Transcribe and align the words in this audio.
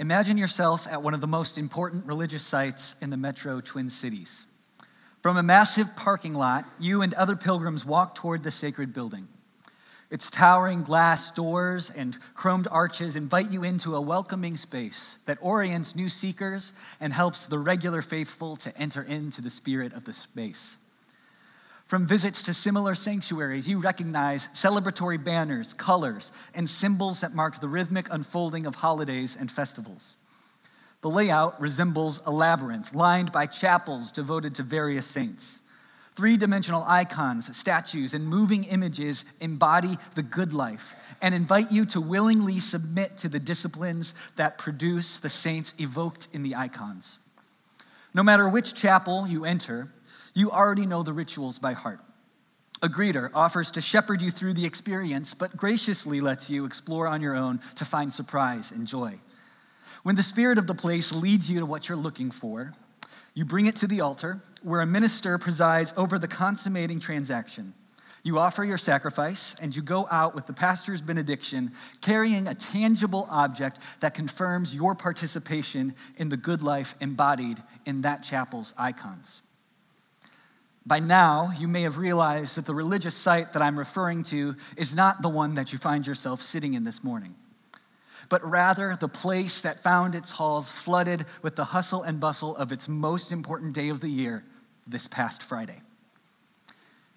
Imagine 0.00 0.38
yourself 0.38 0.86
at 0.86 1.02
one 1.02 1.12
of 1.12 1.20
the 1.20 1.26
most 1.26 1.58
important 1.58 2.06
religious 2.06 2.44
sites 2.44 2.94
in 3.02 3.10
the 3.10 3.16
metro 3.16 3.60
Twin 3.60 3.90
Cities. 3.90 4.46
From 5.22 5.36
a 5.36 5.42
massive 5.42 5.88
parking 5.96 6.34
lot, 6.34 6.64
you 6.78 7.02
and 7.02 7.12
other 7.14 7.34
pilgrims 7.34 7.84
walk 7.84 8.14
toward 8.14 8.44
the 8.44 8.52
sacred 8.52 8.94
building. 8.94 9.26
Its 10.08 10.30
towering 10.30 10.84
glass 10.84 11.32
doors 11.32 11.90
and 11.90 12.16
chromed 12.36 12.68
arches 12.70 13.16
invite 13.16 13.50
you 13.50 13.64
into 13.64 13.96
a 13.96 14.00
welcoming 14.00 14.56
space 14.56 15.18
that 15.26 15.36
orients 15.40 15.96
new 15.96 16.08
seekers 16.08 16.72
and 17.00 17.12
helps 17.12 17.46
the 17.46 17.58
regular 17.58 18.00
faithful 18.00 18.54
to 18.54 18.78
enter 18.78 19.02
into 19.02 19.42
the 19.42 19.50
spirit 19.50 19.92
of 19.94 20.04
the 20.04 20.12
space. 20.12 20.78
From 21.88 22.06
visits 22.06 22.42
to 22.42 22.52
similar 22.52 22.94
sanctuaries, 22.94 23.66
you 23.66 23.78
recognize 23.78 24.48
celebratory 24.48 25.22
banners, 25.22 25.72
colors, 25.72 26.32
and 26.54 26.68
symbols 26.68 27.22
that 27.22 27.34
mark 27.34 27.60
the 27.60 27.68
rhythmic 27.68 28.12
unfolding 28.12 28.66
of 28.66 28.74
holidays 28.74 29.38
and 29.40 29.50
festivals. 29.50 30.16
The 31.00 31.08
layout 31.08 31.58
resembles 31.58 32.20
a 32.26 32.30
labyrinth 32.30 32.94
lined 32.94 33.32
by 33.32 33.46
chapels 33.46 34.12
devoted 34.12 34.54
to 34.56 34.62
various 34.62 35.06
saints. 35.06 35.62
Three 36.14 36.36
dimensional 36.36 36.84
icons, 36.86 37.56
statues, 37.56 38.12
and 38.12 38.26
moving 38.26 38.64
images 38.64 39.24
embody 39.40 39.96
the 40.14 40.22
good 40.22 40.52
life 40.52 40.94
and 41.22 41.34
invite 41.34 41.72
you 41.72 41.86
to 41.86 42.02
willingly 42.02 42.58
submit 42.58 43.16
to 43.18 43.30
the 43.30 43.40
disciplines 43.40 44.14
that 44.36 44.58
produce 44.58 45.20
the 45.20 45.30
saints 45.30 45.74
evoked 45.78 46.28
in 46.34 46.42
the 46.42 46.54
icons. 46.54 47.18
No 48.12 48.22
matter 48.22 48.46
which 48.46 48.74
chapel 48.74 49.26
you 49.26 49.46
enter, 49.46 49.88
you 50.34 50.50
already 50.50 50.86
know 50.86 51.02
the 51.02 51.12
rituals 51.12 51.58
by 51.58 51.72
heart. 51.72 52.00
A 52.80 52.88
greeter 52.88 53.30
offers 53.34 53.72
to 53.72 53.80
shepherd 53.80 54.22
you 54.22 54.30
through 54.30 54.54
the 54.54 54.64
experience, 54.64 55.34
but 55.34 55.56
graciously 55.56 56.20
lets 56.20 56.48
you 56.48 56.64
explore 56.64 57.08
on 57.08 57.20
your 57.20 57.34
own 57.34 57.58
to 57.74 57.84
find 57.84 58.12
surprise 58.12 58.70
and 58.70 58.86
joy. 58.86 59.14
When 60.04 60.14
the 60.14 60.22
spirit 60.22 60.58
of 60.58 60.68
the 60.68 60.74
place 60.74 61.12
leads 61.12 61.50
you 61.50 61.58
to 61.58 61.66
what 61.66 61.88
you're 61.88 61.98
looking 61.98 62.30
for, 62.30 62.72
you 63.34 63.44
bring 63.44 63.66
it 63.66 63.76
to 63.76 63.86
the 63.86 64.00
altar, 64.00 64.40
where 64.62 64.80
a 64.80 64.86
minister 64.86 65.38
presides 65.38 65.92
over 65.96 66.18
the 66.18 66.28
consummating 66.28 67.00
transaction. 67.00 67.74
You 68.22 68.38
offer 68.38 68.64
your 68.64 68.78
sacrifice, 68.78 69.56
and 69.60 69.74
you 69.74 69.82
go 69.82 70.06
out 70.10 70.34
with 70.34 70.46
the 70.46 70.52
pastor's 70.52 71.00
benediction, 71.00 71.72
carrying 72.00 72.46
a 72.46 72.54
tangible 72.54 73.26
object 73.30 73.78
that 74.00 74.14
confirms 74.14 74.74
your 74.74 74.94
participation 74.94 75.94
in 76.16 76.28
the 76.28 76.36
good 76.36 76.62
life 76.62 76.94
embodied 77.00 77.58
in 77.86 78.02
that 78.02 78.22
chapel's 78.22 78.74
icons. 78.76 79.42
By 80.88 81.00
now, 81.00 81.52
you 81.58 81.68
may 81.68 81.82
have 81.82 81.98
realized 81.98 82.56
that 82.56 82.64
the 82.64 82.74
religious 82.74 83.14
site 83.14 83.52
that 83.52 83.60
I'm 83.60 83.78
referring 83.78 84.22
to 84.24 84.56
is 84.74 84.96
not 84.96 85.20
the 85.20 85.28
one 85.28 85.52
that 85.54 85.70
you 85.70 85.78
find 85.78 86.06
yourself 86.06 86.40
sitting 86.40 86.72
in 86.72 86.82
this 86.82 87.04
morning, 87.04 87.34
but 88.30 88.42
rather 88.42 88.96
the 88.98 89.06
place 89.06 89.60
that 89.60 89.82
found 89.82 90.14
its 90.14 90.30
halls 90.30 90.72
flooded 90.72 91.26
with 91.42 91.56
the 91.56 91.64
hustle 91.66 92.04
and 92.04 92.18
bustle 92.18 92.56
of 92.56 92.72
its 92.72 92.88
most 92.88 93.32
important 93.32 93.74
day 93.74 93.90
of 93.90 94.00
the 94.00 94.08
year, 94.08 94.44
this 94.86 95.06
past 95.06 95.42
Friday. 95.42 95.78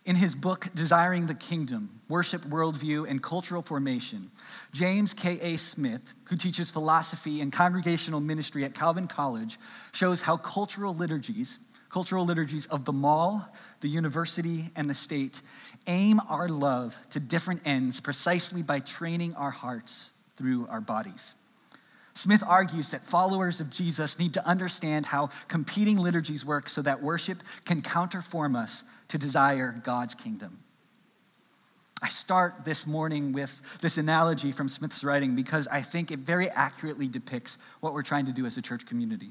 In 0.06 0.18
his 0.18 0.36
book, 0.36 0.68
Desiring 0.76 1.28
the 1.28 1.36
Kingdom 1.36 2.02
Worship, 2.10 2.42
Worldview, 2.42 3.10
and 3.10 3.24
Cultural 3.24 3.62
Formation, 3.62 4.32
James 4.74 5.14
K.A. 5.14 5.56
Smith, 5.56 6.14
who 6.26 6.36
teaches 6.36 6.72
philosophy 6.72 7.40
and 7.40 7.54
congregational 7.54 8.20
ministry 8.20 8.66
at 8.66 8.74
Calvin 8.74 9.08
College, 9.08 9.58
shows 9.94 10.22
how 10.22 10.36
cultural 10.36 10.94
liturgies 10.94 11.60
cultural 11.92 12.26
liturgies 12.26 12.68
of 12.68 12.86
the 12.86 12.94
mall, 12.94 13.46
the 13.82 13.88
university, 13.88 14.70
and 14.76 14.90
the 14.90 14.94
state 14.94 15.42
aim 15.88 16.20
our 16.30 16.48
love 16.48 16.96
to 17.10 17.20
different 17.20 17.62
ends 17.66 18.00
precisely 18.00 18.62
by 18.62 18.80
training 18.80 19.34
our 19.36 19.52
hearts 19.52 20.12
through 20.38 20.68
our 20.68 20.82
bodies. 20.82 21.36
Smith 22.14 22.44
argues 22.46 22.92
that 22.92 23.02
followers 23.02 23.62
of 23.62 23.70
Jesus 23.70 24.20
need 24.20 24.34
to 24.34 24.46
understand 24.46 25.06
how 25.06 25.30
competing 25.48 25.98
liturgies 25.98 26.46
work 26.46 26.70
so 26.70 26.82
that 26.82 27.02
worship 27.02 27.38
can 27.66 27.82
counterform 27.82 28.56
us 28.56 28.84
to 29.08 29.18
desire 29.18 29.74
God's 29.84 30.14
kingdom. 30.14 30.60
I 32.04 32.10
start 32.10 32.66
this 32.66 32.88
morning 32.88 33.32
with 33.32 33.80
this 33.80 33.98
analogy 33.98 34.52
from 34.52 34.68
Smith's 34.68 35.04
writing 35.04 35.36
because 35.36 35.68
I 35.68 35.82
think 35.82 36.12
it 36.12 36.20
very 36.20 36.50
accurately 36.50 37.08
depicts 37.08 37.60
what 37.80 37.94
we're 37.94 38.02
trying 38.02 38.26
to 38.26 38.32
do 38.32 38.46
as 38.46 38.58
a 38.58 38.62
church 38.62 38.86
community. 38.86 39.30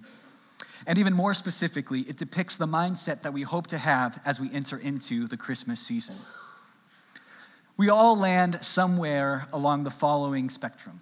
And 0.87 0.99
even 0.99 1.13
more 1.13 1.35
specifically, 1.35 2.01
it 2.01 2.17
depicts 2.17 2.57
the 2.57 2.67
mindset 2.67 3.23
that 3.23 3.33
we 3.33 3.43
hope 3.43 3.69
to 3.69 3.79
have 3.79 4.21
as 4.25 4.41
we 4.41 4.51
enter 4.53 4.77
into 4.77 5.27
the 5.27 5.37
Christmas 5.37 5.81
season. 5.81 6.17
We 7.77 7.89
all 7.89 8.19
land 8.19 8.63
somewhere 8.63 9.47
along 9.53 9.85
the 9.85 9.91
following 9.91 10.51
spectrum. 10.51 11.01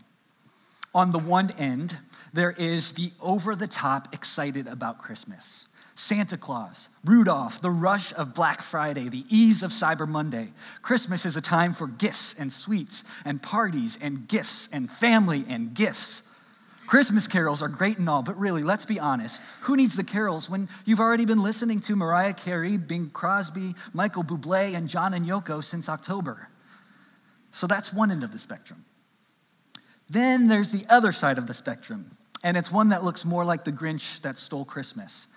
On 0.94 1.10
the 1.10 1.18
one 1.18 1.50
end, 1.58 1.98
there 2.32 2.52
is 2.52 2.92
the 2.92 3.10
over 3.20 3.54
the 3.54 3.66
top 3.66 4.14
excited 4.14 4.66
about 4.66 4.98
Christmas. 4.98 5.66
Santa 5.98 6.36
Claus, 6.36 6.88
Rudolph, 7.04 7.60
the 7.60 7.72
rush 7.72 8.14
of 8.14 8.32
Black 8.32 8.62
Friday, 8.62 9.08
the 9.08 9.24
ease 9.28 9.64
of 9.64 9.72
Cyber 9.72 10.06
Monday. 10.06 10.52
Christmas 10.80 11.26
is 11.26 11.36
a 11.36 11.42
time 11.42 11.72
for 11.72 11.88
gifts 11.88 12.38
and 12.38 12.52
sweets 12.52 13.02
and 13.24 13.42
parties 13.42 13.98
and 14.00 14.28
gifts 14.28 14.68
and 14.72 14.88
family 14.88 15.44
and 15.48 15.74
gifts. 15.74 16.27
Christmas 16.88 17.28
carols 17.28 17.60
are 17.60 17.68
great 17.68 17.98
and 17.98 18.08
all, 18.08 18.22
but 18.22 18.38
really, 18.38 18.62
let's 18.62 18.86
be 18.86 18.98
honest. 18.98 19.42
Who 19.60 19.76
needs 19.76 19.94
the 19.94 20.02
carols 20.02 20.48
when 20.48 20.70
you've 20.86 21.00
already 21.00 21.26
been 21.26 21.42
listening 21.42 21.80
to 21.80 21.94
Mariah 21.94 22.32
Carey, 22.32 22.78
Bing 22.78 23.10
Crosby, 23.10 23.74
Michael 23.92 24.24
Bublé, 24.24 24.74
and 24.74 24.88
John 24.88 25.12
and 25.12 25.26
Yoko 25.26 25.62
since 25.62 25.90
October? 25.90 26.48
So 27.50 27.66
that's 27.66 27.92
one 27.92 28.10
end 28.10 28.24
of 28.24 28.32
the 28.32 28.38
spectrum. 28.38 28.86
Then 30.08 30.48
there's 30.48 30.72
the 30.72 30.86
other 30.88 31.12
side 31.12 31.36
of 31.36 31.46
the 31.46 31.52
spectrum, 31.52 32.06
and 32.42 32.56
it's 32.56 32.72
one 32.72 32.88
that 32.88 33.04
looks 33.04 33.26
more 33.26 33.44
like 33.44 33.64
the 33.64 33.72
Grinch 33.72 34.22
that 34.22 34.38
stole 34.38 34.64
Christmas. 34.64 35.28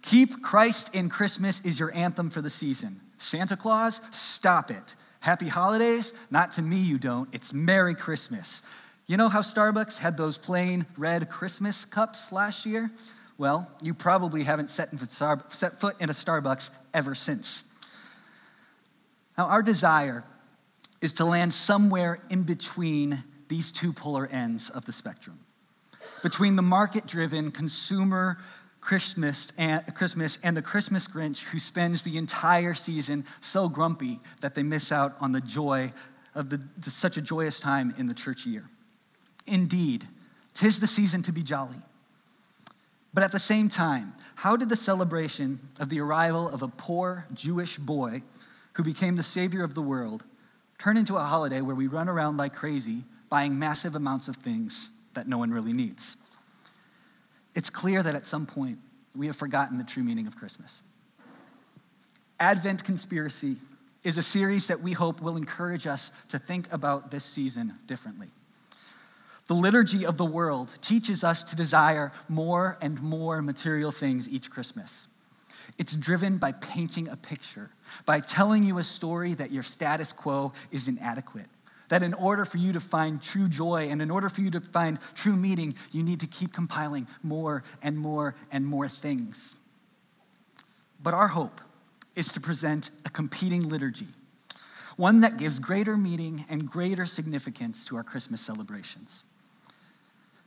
Keep 0.00 0.42
Christ 0.42 0.94
in 0.94 1.10
Christmas 1.10 1.62
is 1.66 1.78
your 1.78 1.94
anthem 1.94 2.30
for 2.30 2.40
the 2.40 2.48
season. 2.48 2.98
Santa 3.18 3.56
Claus, 3.56 4.00
stop 4.16 4.70
it. 4.70 4.94
Happy 5.20 5.48
holidays? 5.48 6.14
Not 6.30 6.52
to 6.52 6.62
me, 6.62 6.78
you 6.78 6.96
don't. 6.96 7.28
It's 7.34 7.52
Merry 7.52 7.94
Christmas. 7.94 8.62
You 9.06 9.16
know 9.16 9.28
how 9.28 9.40
Starbucks 9.40 9.98
had 9.98 10.16
those 10.16 10.36
plain 10.36 10.84
red 10.96 11.30
Christmas 11.30 11.84
cups 11.84 12.32
last 12.32 12.66
year? 12.66 12.90
Well, 13.38 13.70
you 13.80 13.94
probably 13.94 14.42
haven't 14.42 14.70
set, 14.70 14.90
foot 14.90 16.00
in 16.00 16.10
a 16.10 16.12
Starbucks 16.12 16.70
ever 16.92 17.14
since. 17.14 17.72
Now, 19.38 19.46
our 19.46 19.62
desire 19.62 20.24
is 21.00 21.12
to 21.14 21.24
land 21.24 21.52
somewhere 21.52 22.20
in 22.30 22.42
between 22.42 23.22
these 23.48 23.70
two 23.70 23.92
polar 23.92 24.26
ends 24.26 24.70
of 24.70 24.86
the 24.86 24.92
spectrum 24.92 25.38
between 26.22 26.56
the 26.56 26.62
market 26.62 27.06
driven 27.06 27.52
consumer 27.52 28.38
Christmas 28.80 29.52
and, 29.58 29.94
Christmas 29.94 30.38
and 30.42 30.56
the 30.56 30.62
Christmas 30.62 31.06
Grinch 31.06 31.42
who 31.44 31.58
spends 31.58 32.02
the 32.02 32.16
entire 32.16 32.74
season 32.74 33.24
so 33.40 33.68
grumpy 33.68 34.18
that 34.40 34.54
they 34.54 34.62
miss 34.62 34.90
out 34.90 35.14
on 35.20 35.32
the 35.32 35.40
joy 35.40 35.92
of 36.34 36.50
the, 36.50 36.60
such 36.82 37.16
a 37.16 37.22
joyous 37.22 37.60
time 37.60 37.94
in 37.98 38.06
the 38.06 38.14
church 38.14 38.46
year. 38.46 38.64
Indeed, 39.46 40.04
tis 40.54 40.80
the 40.80 40.86
season 40.86 41.22
to 41.22 41.32
be 41.32 41.42
jolly. 41.42 41.76
But 43.14 43.22
at 43.22 43.32
the 43.32 43.38
same 43.38 43.68
time, 43.68 44.12
how 44.34 44.56
did 44.56 44.68
the 44.68 44.76
celebration 44.76 45.58
of 45.80 45.88
the 45.88 46.00
arrival 46.00 46.48
of 46.48 46.62
a 46.62 46.68
poor 46.68 47.26
Jewish 47.32 47.78
boy 47.78 48.22
who 48.74 48.82
became 48.82 49.16
the 49.16 49.22
savior 49.22 49.64
of 49.64 49.74
the 49.74 49.82
world 49.82 50.24
turn 50.78 50.98
into 50.98 51.16
a 51.16 51.22
holiday 51.22 51.62
where 51.62 51.74
we 51.74 51.86
run 51.86 52.08
around 52.08 52.36
like 52.36 52.54
crazy 52.54 53.04
buying 53.30 53.58
massive 53.58 53.94
amounts 53.94 54.28
of 54.28 54.36
things 54.36 54.90
that 55.14 55.26
no 55.26 55.38
one 55.38 55.50
really 55.50 55.72
needs? 55.72 56.18
It's 57.54 57.70
clear 57.70 58.02
that 58.02 58.14
at 58.14 58.26
some 58.26 58.44
point 58.44 58.78
we 59.16 59.26
have 59.26 59.36
forgotten 59.36 59.78
the 59.78 59.84
true 59.84 60.02
meaning 60.02 60.26
of 60.26 60.36
Christmas. 60.36 60.82
Advent 62.38 62.84
Conspiracy 62.84 63.56
is 64.04 64.18
a 64.18 64.22
series 64.22 64.66
that 64.66 64.80
we 64.80 64.92
hope 64.92 65.22
will 65.22 65.38
encourage 65.38 65.86
us 65.86 66.12
to 66.28 66.38
think 66.38 66.70
about 66.70 67.10
this 67.10 67.24
season 67.24 67.72
differently. 67.86 68.28
The 69.46 69.54
liturgy 69.54 70.04
of 70.04 70.16
the 70.16 70.24
world 70.24 70.76
teaches 70.80 71.22
us 71.22 71.44
to 71.44 71.56
desire 71.56 72.10
more 72.28 72.78
and 72.80 73.00
more 73.00 73.40
material 73.42 73.92
things 73.92 74.28
each 74.28 74.50
Christmas. 74.50 75.08
It's 75.78 75.94
driven 75.94 76.38
by 76.38 76.52
painting 76.52 77.08
a 77.08 77.16
picture, 77.16 77.70
by 78.06 78.20
telling 78.20 78.64
you 78.64 78.78
a 78.78 78.82
story 78.82 79.34
that 79.34 79.52
your 79.52 79.62
status 79.62 80.12
quo 80.12 80.52
is 80.72 80.88
inadequate. 80.88 81.46
That 81.88 82.02
in 82.02 82.14
order 82.14 82.44
for 82.44 82.58
you 82.58 82.72
to 82.72 82.80
find 82.80 83.22
true 83.22 83.48
joy 83.48 83.86
and 83.88 84.02
in 84.02 84.10
order 84.10 84.28
for 84.28 84.40
you 84.40 84.50
to 84.50 84.60
find 84.60 84.98
true 85.14 85.36
meaning, 85.36 85.74
you 85.92 86.02
need 86.02 86.18
to 86.20 86.26
keep 86.26 86.52
compiling 86.52 87.06
more 87.22 87.62
and 87.82 87.96
more 87.96 88.34
and 88.50 88.66
more 88.66 88.88
things. 88.88 89.54
But 91.00 91.14
our 91.14 91.28
hope 91.28 91.60
is 92.16 92.32
to 92.32 92.40
present 92.40 92.90
a 93.04 93.10
competing 93.10 93.68
liturgy, 93.68 94.08
one 94.96 95.20
that 95.20 95.36
gives 95.36 95.60
greater 95.60 95.96
meaning 95.96 96.44
and 96.48 96.68
greater 96.68 97.06
significance 97.06 97.84
to 97.84 97.96
our 97.96 98.02
Christmas 98.02 98.40
celebrations. 98.40 99.22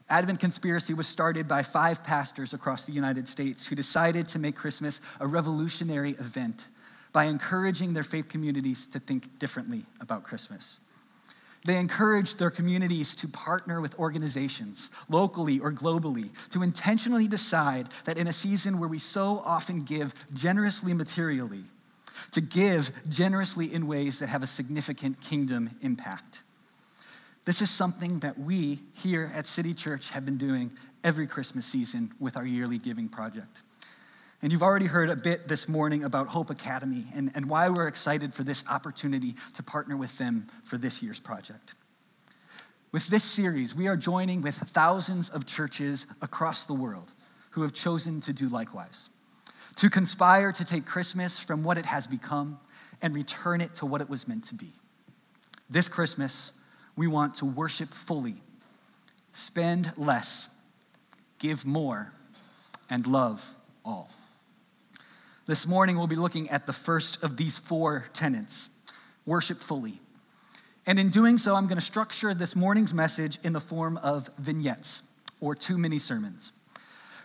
Advent 0.10 0.40
Conspiracy 0.40 0.94
was 0.94 1.08
started 1.08 1.48
by 1.48 1.62
five 1.62 2.04
pastors 2.04 2.54
across 2.54 2.86
the 2.86 2.92
United 2.92 3.28
States 3.28 3.66
who 3.66 3.76
decided 3.76 4.28
to 4.30 4.40
make 4.40 4.56
Christmas 4.56 5.02
a 5.20 5.28
revolutionary 5.28 6.12
event 6.12 6.68
by 7.14 7.26
encouraging 7.26 7.94
their 7.94 8.04
faith 8.04 8.28
communities 8.30 8.88
to 8.88 9.00
think 9.00 9.38
differently 9.40 9.84
about 10.02 10.24
Christmas. 10.24 10.80
They 11.66 11.78
encourage 11.78 12.36
their 12.36 12.50
communities 12.50 13.14
to 13.16 13.28
partner 13.28 13.82
with 13.82 14.00
organizations, 14.00 14.90
locally 15.10 15.60
or 15.60 15.72
globally, 15.72 16.32
to 16.52 16.64
intentionally 16.64 17.28
decide 17.28 17.90
that 18.06 18.18
in 18.18 18.28
a 18.28 18.34
season 18.34 18.80
where 18.80 18.90
we 18.90 19.00
so 19.00 19.44
often 19.46 19.82
give 19.82 20.14
generously 20.34 20.94
materially, 20.94 21.64
to 22.32 22.42
give 22.42 22.92
generously 23.10 23.74
in 23.74 23.88
ways 23.88 24.20
that 24.20 24.30
have 24.30 24.42
a 24.42 24.48
significant 24.48 25.20
kingdom 25.22 25.70
impact. 25.82 26.44
This 27.50 27.63
is 27.63 27.72
something 27.72 28.19
that 28.19 28.38
we 28.38 28.78
here 28.94 29.31
at 29.34 29.48
City 29.48 29.74
Church 29.74 30.12
have 30.12 30.24
been 30.24 30.38
doing 30.38 30.72
every 31.04 31.25
Christmas 31.25 31.66
season 31.66 32.12
with 32.19 32.38
our 32.38 32.46
yearly 32.46 32.78
giving 32.78 33.10
project. 33.10 33.63
And 34.44 34.51
you've 34.51 34.62
already 34.62 34.86
heard 34.86 35.10
a 35.10 35.16
bit 35.16 35.48
this 35.48 35.68
morning 35.68 36.04
about 36.04 36.28
Hope 36.28 36.51
Academy 36.51 37.06
and, 37.16 37.31
and 37.34 37.50
why 37.50 37.68
we're 37.69 37.88
excited 37.88 38.36
for 38.36 38.44
this 38.44 38.69
opportunity 38.69 39.34
to 39.56 39.63
partner 39.63 39.98
with 39.98 40.16
them 40.19 40.46
for 40.63 40.78
this 40.78 41.01
year's 41.01 41.19
project. 41.19 41.74
With 42.92 43.07
this 43.07 43.24
series, 43.24 43.74
we 43.74 43.88
are 43.88 43.98
joining 43.98 44.44
with 44.44 44.54
thousands 44.54 45.31
of 45.31 45.48
churches 45.48 46.06
across 46.22 46.66
the 46.66 46.75
world 46.75 47.13
who 47.50 47.63
have 47.63 47.74
chosen 47.74 48.22
to 48.22 48.31
do 48.31 48.48
likewise, 48.48 49.10
to 49.78 49.90
conspire 49.90 50.51
to 50.51 50.63
take 50.63 50.86
Christmas 50.86 51.40
from 51.40 51.63
what 51.63 51.80
it 51.80 51.86
has 51.88 52.06
become 52.06 52.60
and 53.01 53.16
return 53.16 53.60
it 53.60 53.74
to 53.74 53.88
what 53.88 54.01
it 54.01 54.07
was 54.07 54.28
meant 54.28 54.44
to 54.44 54.54
be. 54.54 54.69
This 55.68 55.90
Christmas, 55.90 56.51
we 57.00 57.07
want 57.07 57.36
to 57.36 57.46
worship 57.46 57.88
fully, 57.88 58.36
spend 59.31 59.90
less, 59.96 60.50
give 61.40 61.66
more, 61.66 62.12
and 62.90 63.07
love 63.07 63.42
all. 63.86 64.12
This 65.46 65.66
morning, 65.66 65.96
we'll 65.96 66.07
be 66.07 66.18
looking 66.18 66.50
at 66.50 66.68
the 66.68 66.74
first 66.74 67.24
of 67.24 67.38
these 67.38 67.57
four 67.57 68.04
tenets 68.12 68.69
worship 69.25 69.60
fully. 69.60 70.01
And 70.86 71.00
in 71.00 71.07
doing 71.07 71.38
so, 71.38 71.56
I'm 71.56 71.68
going 71.68 71.78
to 71.78 71.81
structure 71.81 72.34
this 72.34 72.54
morning's 72.54 72.94
message 72.94 73.40
in 73.46 73.54
the 73.54 73.62
form 73.62 73.96
of 74.00 74.30
vignettes 74.38 75.04
or 75.40 75.56
two 75.56 75.78
mini 75.78 76.00
sermons. 76.00 76.51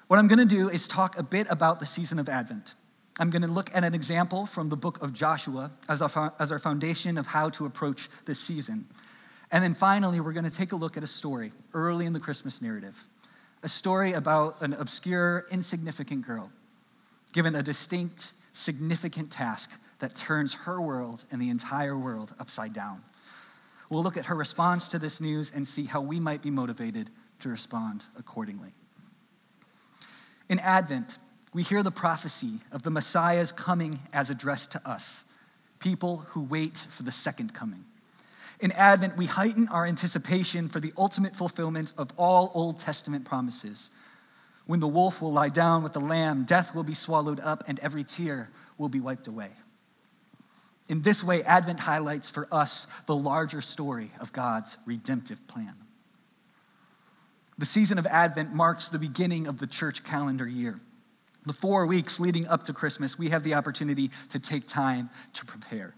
What 0.06 0.20
I'm 0.20 0.28
going 0.28 0.38
to 0.38 0.44
do 0.44 0.68
is 0.68 0.86
talk 0.86 1.18
a 1.18 1.24
bit 1.24 1.48
about 1.50 1.80
the 1.80 1.86
season 1.86 2.20
of 2.20 2.28
Advent. 2.28 2.74
I'm 3.18 3.28
going 3.28 3.42
to 3.42 3.48
look 3.48 3.74
at 3.74 3.82
an 3.82 3.92
example 3.92 4.46
from 4.46 4.68
the 4.68 4.76
book 4.76 5.02
of 5.02 5.12
Joshua 5.12 5.72
as 5.88 6.00
our, 6.00 6.32
as 6.38 6.52
our 6.52 6.60
foundation 6.60 7.18
of 7.18 7.26
how 7.26 7.48
to 7.50 7.66
approach 7.66 8.08
this 8.24 8.38
season. 8.38 8.86
And 9.54 9.62
then 9.62 9.72
finally, 9.72 10.18
we're 10.18 10.32
going 10.32 10.44
to 10.44 10.50
take 10.50 10.72
a 10.72 10.76
look 10.76 10.96
at 10.96 11.04
a 11.04 11.06
story 11.06 11.52
early 11.74 12.06
in 12.06 12.12
the 12.12 12.18
Christmas 12.18 12.60
narrative 12.60 12.96
a 13.62 13.68
story 13.68 14.12
about 14.12 14.60
an 14.60 14.74
obscure, 14.74 15.46
insignificant 15.50 16.26
girl 16.26 16.50
given 17.32 17.54
a 17.54 17.62
distinct, 17.62 18.32
significant 18.52 19.30
task 19.30 19.72
that 20.00 20.14
turns 20.16 20.52
her 20.52 20.82
world 20.82 21.24
and 21.30 21.40
the 21.40 21.48
entire 21.48 21.96
world 21.96 22.34
upside 22.38 22.74
down. 22.74 23.00
We'll 23.88 24.02
look 24.02 24.18
at 24.18 24.26
her 24.26 24.34
response 24.34 24.88
to 24.88 24.98
this 24.98 25.20
news 25.20 25.52
and 25.54 25.66
see 25.66 25.84
how 25.84 26.02
we 26.02 26.20
might 26.20 26.42
be 26.42 26.50
motivated 26.50 27.08
to 27.40 27.48
respond 27.48 28.04
accordingly. 28.18 28.72
In 30.50 30.58
Advent, 30.58 31.18
we 31.54 31.62
hear 31.62 31.82
the 31.82 31.90
prophecy 31.90 32.58
of 32.70 32.82
the 32.82 32.90
Messiah's 32.90 33.52
coming 33.52 33.98
as 34.12 34.28
addressed 34.30 34.72
to 34.72 34.86
us, 34.86 35.24
people 35.78 36.18
who 36.28 36.42
wait 36.42 36.76
for 36.76 37.04
the 37.04 37.12
second 37.12 37.54
coming. 37.54 37.84
In 38.64 38.72
Advent, 38.72 39.18
we 39.18 39.26
heighten 39.26 39.68
our 39.68 39.84
anticipation 39.84 40.70
for 40.70 40.80
the 40.80 40.90
ultimate 40.96 41.36
fulfillment 41.36 41.92
of 41.98 42.10
all 42.16 42.50
Old 42.54 42.80
Testament 42.80 43.26
promises 43.26 43.90
when 44.64 44.80
the 44.80 44.88
wolf 44.88 45.20
will 45.20 45.32
lie 45.32 45.50
down 45.50 45.82
with 45.82 45.92
the 45.92 46.00
lamb, 46.00 46.44
death 46.44 46.74
will 46.74 46.82
be 46.82 46.94
swallowed 46.94 47.40
up, 47.40 47.64
and 47.68 47.78
every 47.80 48.04
tear 48.04 48.48
will 48.78 48.88
be 48.88 49.00
wiped 49.00 49.26
away. 49.26 49.50
In 50.88 51.02
this 51.02 51.22
way, 51.22 51.42
Advent 51.42 51.78
highlights 51.78 52.30
for 52.30 52.48
us 52.50 52.86
the 53.04 53.14
larger 53.14 53.60
story 53.60 54.10
of 54.18 54.32
God's 54.32 54.78
redemptive 54.86 55.46
plan. 55.46 55.74
The 57.58 57.66
season 57.66 57.98
of 57.98 58.06
Advent 58.06 58.54
marks 58.54 58.88
the 58.88 58.98
beginning 58.98 59.46
of 59.46 59.58
the 59.58 59.66
church 59.66 60.04
calendar 60.04 60.48
year. 60.48 60.78
The 61.44 61.52
four 61.52 61.84
weeks 61.84 62.18
leading 62.18 62.48
up 62.48 62.62
to 62.62 62.72
Christmas, 62.72 63.18
we 63.18 63.28
have 63.28 63.42
the 63.42 63.52
opportunity 63.52 64.10
to 64.30 64.38
take 64.38 64.66
time 64.66 65.10
to 65.34 65.44
prepare. 65.44 65.94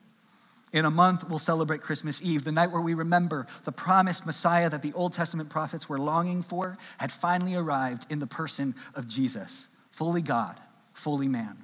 In 0.73 0.85
a 0.85 0.91
month, 0.91 1.29
we'll 1.29 1.39
celebrate 1.39 1.81
Christmas 1.81 2.21
Eve, 2.23 2.45
the 2.45 2.53
night 2.53 2.73
where 2.73 2.81
we 2.81 2.95
remember 2.95 3.47
the 3.65 3.73
promised 3.73 4.27
Messiah 4.27 4.69
that 4.69 4.83
the 4.83 4.93
Old 4.95 5.13
Testament 5.13 5.49
prophets 5.49 5.89
were 5.89 5.99
longing 5.99 6.43
for 6.43 6.77
had 6.99 7.13
finally 7.13 7.55
arrived 7.55 8.07
in 8.11 8.19
the 8.19 8.27
person 8.27 8.75
of 8.95 9.07
Jesus, 9.07 9.69
fully 9.91 10.23
God, 10.23 10.57
fully 10.93 11.29
man. 11.29 11.57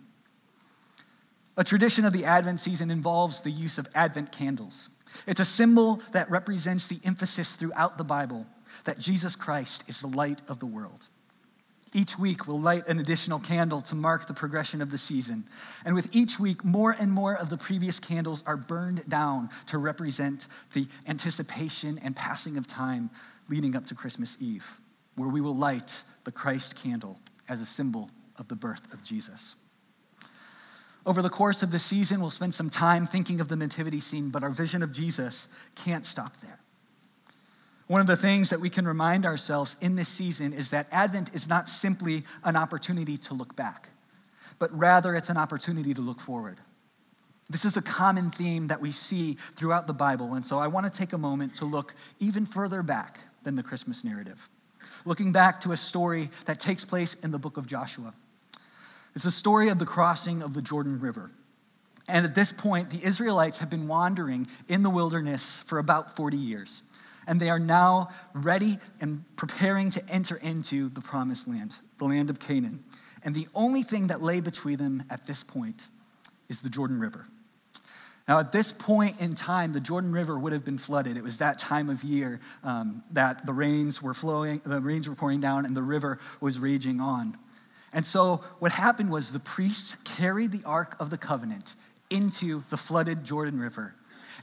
A 1.56 1.64
tradition 1.64 2.04
of 2.04 2.12
the 2.12 2.24
Advent 2.24 2.60
season 2.60 2.90
involves 2.90 3.40
the 3.40 3.50
use 3.50 3.76
of 3.76 3.88
Advent 3.94 4.32
candles. 4.32 4.88
It's 5.26 5.40
a 5.40 5.44
symbol 5.44 6.00
that 6.12 6.30
represents 6.30 6.86
the 6.86 7.00
emphasis 7.04 7.56
throughout 7.56 7.98
the 7.98 8.04
Bible 8.04 8.46
that 8.84 8.98
Jesus 8.98 9.36
Christ 9.36 9.84
is 9.88 10.00
the 10.00 10.06
light 10.06 10.40
of 10.48 10.60
the 10.60 10.66
world. 10.66 11.06
Each 11.94 12.18
week, 12.18 12.46
we'll 12.48 12.60
light 12.60 12.88
an 12.88 12.98
additional 12.98 13.38
candle 13.38 13.82
to 13.82 13.94
mark 13.94 14.26
the 14.26 14.32
progression 14.32 14.80
of 14.80 14.90
the 14.90 14.96
season. 14.96 15.44
And 15.84 15.94
with 15.94 16.08
each 16.16 16.40
week, 16.40 16.64
more 16.64 16.96
and 16.98 17.12
more 17.12 17.36
of 17.36 17.50
the 17.50 17.58
previous 17.58 18.00
candles 18.00 18.42
are 18.46 18.56
burned 18.56 19.06
down 19.08 19.50
to 19.66 19.76
represent 19.76 20.48
the 20.72 20.86
anticipation 21.06 22.00
and 22.02 22.16
passing 22.16 22.56
of 22.56 22.66
time 22.66 23.10
leading 23.50 23.76
up 23.76 23.84
to 23.86 23.94
Christmas 23.94 24.38
Eve, 24.40 24.66
where 25.16 25.28
we 25.28 25.42
will 25.42 25.56
light 25.56 26.02
the 26.24 26.32
Christ 26.32 26.82
candle 26.82 27.18
as 27.48 27.60
a 27.60 27.66
symbol 27.66 28.08
of 28.36 28.48
the 28.48 28.56
birth 28.56 28.90
of 28.94 29.02
Jesus. 29.02 29.56
Over 31.04 31.20
the 31.20 31.28
course 31.28 31.62
of 31.62 31.72
the 31.72 31.78
season, 31.78 32.20
we'll 32.20 32.30
spend 32.30 32.54
some 32.54 32.70
time 32.70 33.06
thinking 33.06 33.40
of 33.40 33.48
the 33.48 33.56
nativity 33.56 34.00
scene, 34.00 34.30
but 34.30 34.42
our 34.42 34.50
vision 34.50 34.82
of 34.82 34.92
Jesus 34.92 35.48
can't 35.74 36.06
stop 36.06 36.34
there. 36.38 36.58
One 37.88 38.00
of 38.00 38.06
the 38.06 38.16
things 38.16 38.50
that 38.50 38.60
we 38.60 38.70
can 38.70 38.86
remind 38.86 39.26
ourselves 39.26 39.76
in 39.80 39.96
this 39.96 40.08
season 40.08 40.52
is 40.52 40.70
that 40.70 40.86
Advent 40.92 41.34
is 41.34 41.48
not 41.48 41.68
simply 41.68 42.24
an 42.44 42.56
opportunity 42.56 43.16
to 43.18 43.34
look 43.34 43.56
back, 43.56 43.88
but 44.58 44.76
rather 44.76 45.14
it's 45.14 45.30
an 45.30 45.36
opportunity 45.36 45.92
to 45.94 46.00
look 46.00 46.20
forward. 46.20 46.58
This 47.50 47.64
is 47.64 47.76
a 47.76 47.82
common 47.82 48.30
theme 48.30 48.68
that 48.68 48.80
we 48.80 48.92
see 48.92 49.34
throughout 49.34 49.86
the 49.86 49.92
Bible, 49.92 50.34
and 50.34 50.46
so 50.46 50.58
I 50.58 50.68
want 50.68 50.90
to 50.90 50.98
take 50.98 51.12
a 51.12 51.18
moment 51.18 51.54
to 51.56 51.64
look 51.64 51.94
even 52.20 52.46
further 52.46 52.82
back 52.82 53.20
than 53.42 53.56
the 53.56 53.62
Christmas 53.62 54.04
narrative. 54.04 54.48
Looking 55.04 55.32
back 55.32 55.60
to 55.62 55.72
a 55.72 55.76
story 55.76 56.30
that 56.46 56.60
takes 56.60 56.84
place 56.84 57.14
in 57.14 57.32
the 57.32 57.38
book 57.38 57.56
of 57.56 57.66
Joshua. 57.66 58.14
It's 59.14 59.24
the 59.24 59.30
story 59.30 59.68
of 59.68 59.78
the 59.78 59.84
crossing 59.84 60.40
of 60.40 60.54
the 60.54 60.62
Jordan 60.62 61.00
River. 61.00 61.30
And 62.08 62.24
at 62.24 62.34
this 62.34 62.52
point, 62.52 62.90
the 62.90 63.04
Israelites 63.04 63.58
have 63.58 63.70
been 63.70 63.88
wandering 63.88 64.46
in 64.68 64.82
the 64.82 64.90
wilderness 64.90 65.60
for 65.60 65.78
about 65.78 66.16
40 66.16 66.36
years 66.36 66.82
and 67.26 67.40
they 67.40 67.50
are 67.50 67.58
now 67.58 68.08
ready 68.34 68.78
and 69.00 69.24
preparing 69.36 69.90
to 69.90 70.02
enter 70.08 70.36
into 70.36 70.88
the 70.88 71.00
promised 71.00 71.48
land, 71.48 71.72
the 71.98 72.04
land 72.04 72.30
of 72.30 72.40
Canaan. 72.40 72.82
And 73.24 73.34
the 73.34 73.46
only 73.54 73.82
thing 73.82 74.08
that 74.08 74.22
lay 74.22 74.40
between 74.40 74.78
them 74.78 75.04
at 75.10 75.26
this 75.26 75.42
point 75.42 75.88
is 76.48 76.60
the 76.60 76.68
Jordan 76.68 76.98
River. 76.98 77.26
Now, 78.28 78.38
at 78.38 78.52
this 78.52 78.72
point 78.72 79.20
in 79.20 79.34
time, 79.34 79.72
the 79.72 79.80
Jordan 79.80 80.12
River 80.12 80.38
would 80.38 80.52
have 80.52 80.64
been 80.64 80.78
flooded. 80.78 81.16
It 81.16 81.24
was 81.24 81.38
that 81.38 81.58
time 81.58 81.90
of 81.90 82.04
year 82.04 82.40
um, 82.62 83.02
that 83.12 83.44
the 83.44 83.52
rains 83.52 84.00
were 84.00 84.14
flowing, 84.14 84.60
the 84.64 84.80
rains 84.80 85.08
were 85.08 85.14
pouring 85.14 85.40
down, 85.40 85.66
and 85.66 85.76
the 85.76 85.82
river 85.82 86.20
was 86.40 86.60
raging 86.60 87.00
on. 87.00 87.36
And 87.92 88.06
so, 88.06 88.42
what 88.58 88.72
happened 88.72 89.10
was 89.10 89.32
the 89.32 89.40
priests 89.40 89.96
carried 90.04 90.52
the 90.52 90.62
Ark 90.64 90.96
of 91.00 91.10
the 91.10 91.18
Covenant 91.18 91.74
into 92.10 92.62
the 92.70 92.76
flooded 92.76 93.24
Jordan 93.24 93.58
River. 93.58 93.94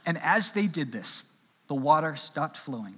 And 0.06 0.20
as 0.22 0.52
they 0.52 0.68
did 0.68 0.92
this, 0.92 1.24
the 1.70 1.76
water 1.76 2.18
stopped 2.18 2.58
flowing. 2.58 2.96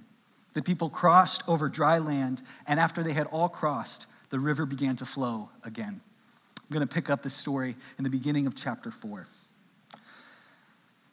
The 0.54 0.62
people 0.62 0.90
crossed 0.90 1.48
over 1.48 1.68
dry 1.68 1.98
land, 1.98 2.42
and 2.66 2.80
after 2.80 3.02
they 3.02 3.12
had 3.12 3.28
all 3.28 3.48
crossed, 3.48 4.06
the 4.30 4.40
river 4.40 4.66
began 4.66 4.96
to 4.96 5.04
flow 5.04 5.50
again. 5.62 6.00
I'm 6.58 6.70
going 6.70 6.86
to 6.86 6.92
pick 6.92 7.10
up 7.10 7.22
the 7.22 7.30
story 7.30 7.76
in 7.98 8.04
the 8.04 8.10
beginning 8.10 8.46
of 8.46 8.56
chapter 8.56 8.90
4. 8.90 9.26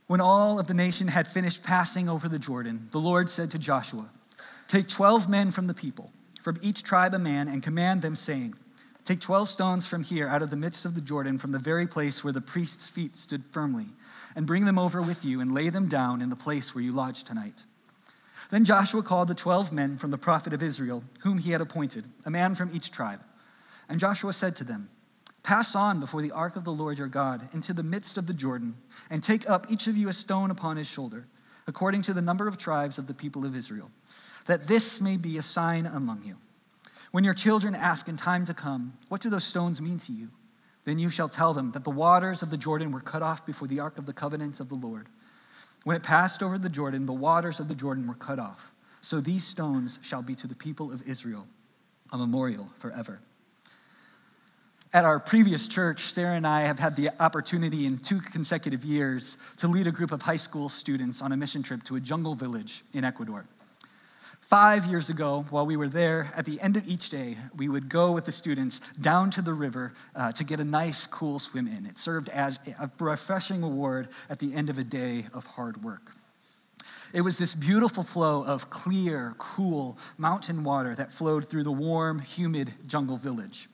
When 0.07 0.21
all 0.21 0.57
of 0.57 0.67
the 0.67 0.73
nation 0.73 1.07
had 1.07 1.27
finished 1.27 1.61
passing 1.61 2.09
over 2.09 2.27
the 2.27 2.39
Jordan, 2.39 2.87
the 2.91 2.99
Lord 2.99 3.29
said 3.29 3.51
to 3.51 3.59
Joshua, 3.59 4.09
Take 4.67 4.87
12 4.87 5.29
men 5.29 5.51
from 5.51 5.67
the 5.67 5.73
people, 5.73 6.11
from 6.41 6.57
each 6.61 6.83
tribe 6.83 7.13
a 7.13 7.19
man, 7.19 7.47
and 7.49 7.61
command 7.61 8.01
them, 8.01 8.15
saying, 8.15 8.55
Take 9.09 9.21
12 9.21 9.49
stones 9.49 9.87
from 9.87 10.03
here 10.03 10.27
out 10.27 10.43
of 10.43 10.51
the 10.51 10.55
midst 10.55 10.85
of 10.85 10.93
the 10.93 11.01
Jordan, 11.01 11.39
from 11.39 11.51
the 11.51 11.57
very 11.57 11.87
place 11.87 12.23
where 12.23 12.31
the 12.31 12.41
priest's 12.41 12.89
feet 12.89 13.17
stood 13.17 13.43
firmly 13.49 13.87
and 14.35 14.45
bring 14.45 14.65
them 14.65 14.77
over 14.77 15.01
with 15.01 15.25
you 15.25 15.41
and 15.41 15.51
lay 15.51 15.69
them 15.69 15.87
down 15.87 16.21
in 16.21 16.29
the 16.29 16.35
place 16.35 16.75
where 16.75 16.83
you 16.83 16.91
lodge 16.91 17.23
tonight. 17.23 17.63
Then 18.51 18.65
Joshua 18.65 19.01
called 19.01 19.27
the 19.27 19.33
twelve 19.33 19.73
men 19.73 19.97
from 19.97 20.11
the 20.11 20.19
prophet 20.19 20.53
of 20.53 20.61
Israel, 20.61 21.03
whom 21.21 21.39
he 21.39 21.49
had 21.49 21.59
appointed, 21.59 22.05
a 22.23 22.29
man 22.29 22.53
from 22.53 22.69
each 22.71 22.91
tribe. 22.91 23.19
And 23.89 23.99
Joshua 23.99 24.31
said 24.31 24.55
to 24.57 24.63
them, 24.63 24.89
Pass 25.41 25.75
on 25.75 25.99
before 25.99 26.21
the 26.21 26.33
ark 26.33 26.55
of 26.55 26.63
the 26.63 26.71
Lord 26.71 26.99
your 26.99 27.07
God 27.07 27.49
into 27.51 27.73
the 27.73 27.81
midst 27.81 28.15
of 28.15 28.27
the 28.27 28.33
Jordan, 28.35 28.75
and 29.09 29.23
take 29.23 29.49
up 29.49 29.71
each 29.71 29.87
of 29.87 29.97
you 29.97 30.09
a 30.09 30.13
stone 30.13 30.51
upon 30.51 30.77
his 30.77 30.87
shoulder, 30.87 31.25
according 31.65 32.03
to 32.03 32.13
the 32.13 32.21
number 32.21 32.47
of 32.47 32.59
tribes 32.59 32.99
of 32.99 33.07
the 33.07 33.15
people 33.15 33.43
of 33.43 33.55
Israel, 33.55 33.89
that 34.45 34.67
this 34.67 35.01
may 35.01 35.17
be 35.17 35.39
a 35.39 35.41
sign 35.41 35.87
among 35.87 36.21
you. 36.21 36.35
When 37.11 37.23
your 37.23 37.33
children 37.33 37.75
ask 37.75 38.07
in 38.07 38.17
time 38.17 38.45
to 38.45 38.53
come, 38.53 38.93
What 39.07 39.21
do 39.21 39.29
those 39.29 39.43
stones 39.43 39.81
mean 39.81 39.97
to 39.99 40.11
you? 40.11 40.29
Then 40.85 40.99
you 40.99 41.09
shall 41.09 41.29
tell 41.29 41.53
them 41.53 41.71
that 41.71 41.83
the 41.83 41.89
waters 41.89 42.41
of 42.41 42.49
the 42.49 42.57
Jordan 42.57 42.91
were 42.91 43.01
cut 43.01 43.21
off 43.21 43.45
before 43.45 43.67
the 43.67 43.79
ark 43.79 43.97
of 43.97 44.05
the 44.05 44.13
covenant 44.13 44.59
of 44.59 44.69
the 44.69 44.75
Lord. 44.75 45.07
When 45.83 45.95
it 45.95 46.03
passed 46.03 46.43
over 46.43 46.57
the 46.57 46.69
Jordan, 46.69 47.05
the 47.05 47.13
waters 47.13 47.59
of 47.59 47.67
the 47.67 47.75
Jordan 47.75 48.07
were 48.07 48.15
cut 48.15 48.39
off. 48.39 48.71
So 49.01 49.19
these 49.19 49.45
stones 49.45 49.99
shall 50.01 50.21
be 50.21 50.35
to 50.35 50.47
the 50.47 50.55
people 50.55 50.91
of 50.91 51.07
Israel 51.07 51.47
a 52.11 52.17
memorial 52.17 52.69
forever. 52.79 53.19
At 54.91 55.05
our 55.05 55.19
previous 55.19 55.67
church, 55.67 56.01
Sarah 56.01 56.35
and 56.35 56.47
I 56.47 56.61
have 56.61 56.79
had 56.79 56.95
the 56.95 57.11
opportunity 57.19 57.85
in 57.85 57.99
two 57.99 58.19
consecutive 58.19 58.83
years 58.83 59.37
to 59.57 59.67
lead 59.67 59.85
a 59.85 59.91
group 59.91 60.11
of 60.11 60.23
high 60.23 60.35
school 60.35 60.67
students 60.67 61.21
on 61.21 61.31
a 61.31 61.37
mission 61.37 61.61
trip 61.61 61.83
to 61.83 61.95
a 61.95 61.99
jungle 61.99 62.33
village 62.33 62.83
in 62.93 63.03
Ecuador. 63.03 63.45
Five 64.49 64.87
years 64.87 65.11
ago, 65.11 65.45
while 65.51 65.67
we 65.67 65.77
were 65.77 65.87
there, 65.87 66.31
at 66.35 66.43
the 66.43 66.59
end 66.59 66.75
of 66.75 66.87
each 66.87 67.11
day, 67.11 67.37
we 67.55 67.69
would 67.69 67.87
go 67.87 68.11
with 68.11 68.25
the 68.25 68.31
students 68.31 68.79
down 68.93 69.29
to 69.29 69.43
the 69.43 69.53
river 69.53 69.93
uh, 70.15 70.31
to 70.31 70.43
get 70.43 70.59
a 70.59 70.63
nice, 70.63 71.05
cool 71.05 71.37
swim 71.37 71.67
in. 71.67 71.85
It 71.85 71.99
served 71.99 72.29
as 72.29 72.59
a 72.79 72.89
refreshing 72.99 73.61
reward 73.61 74.07
at 74.27 74.39
the 74.39 74.51
end 74.55 74.71
of 74.71 74.79
a 74.79 74.83
day 74.83 75.27
of 75.35 75.45
hard 75.45 75.83
work. 75.83 76.13
It 77.13 77.21
was 77.21 77.37
this 77.37 77.53
beautiful 77.53 78.01
flow 78.01 78.43
of 78.43 78.71
clear, 78.71 79.35
cool 79.37 79.99
mountain 80.17 80.63
water 80.63 80.95
that 80.95 81.11
flowed 81.11 81.47
through 81.47 81.65
the 81.65 81.71
warm, 81.71 82.17
humid 82.17 82.73
jungle 82.87 83.17
village. 83.17 83.69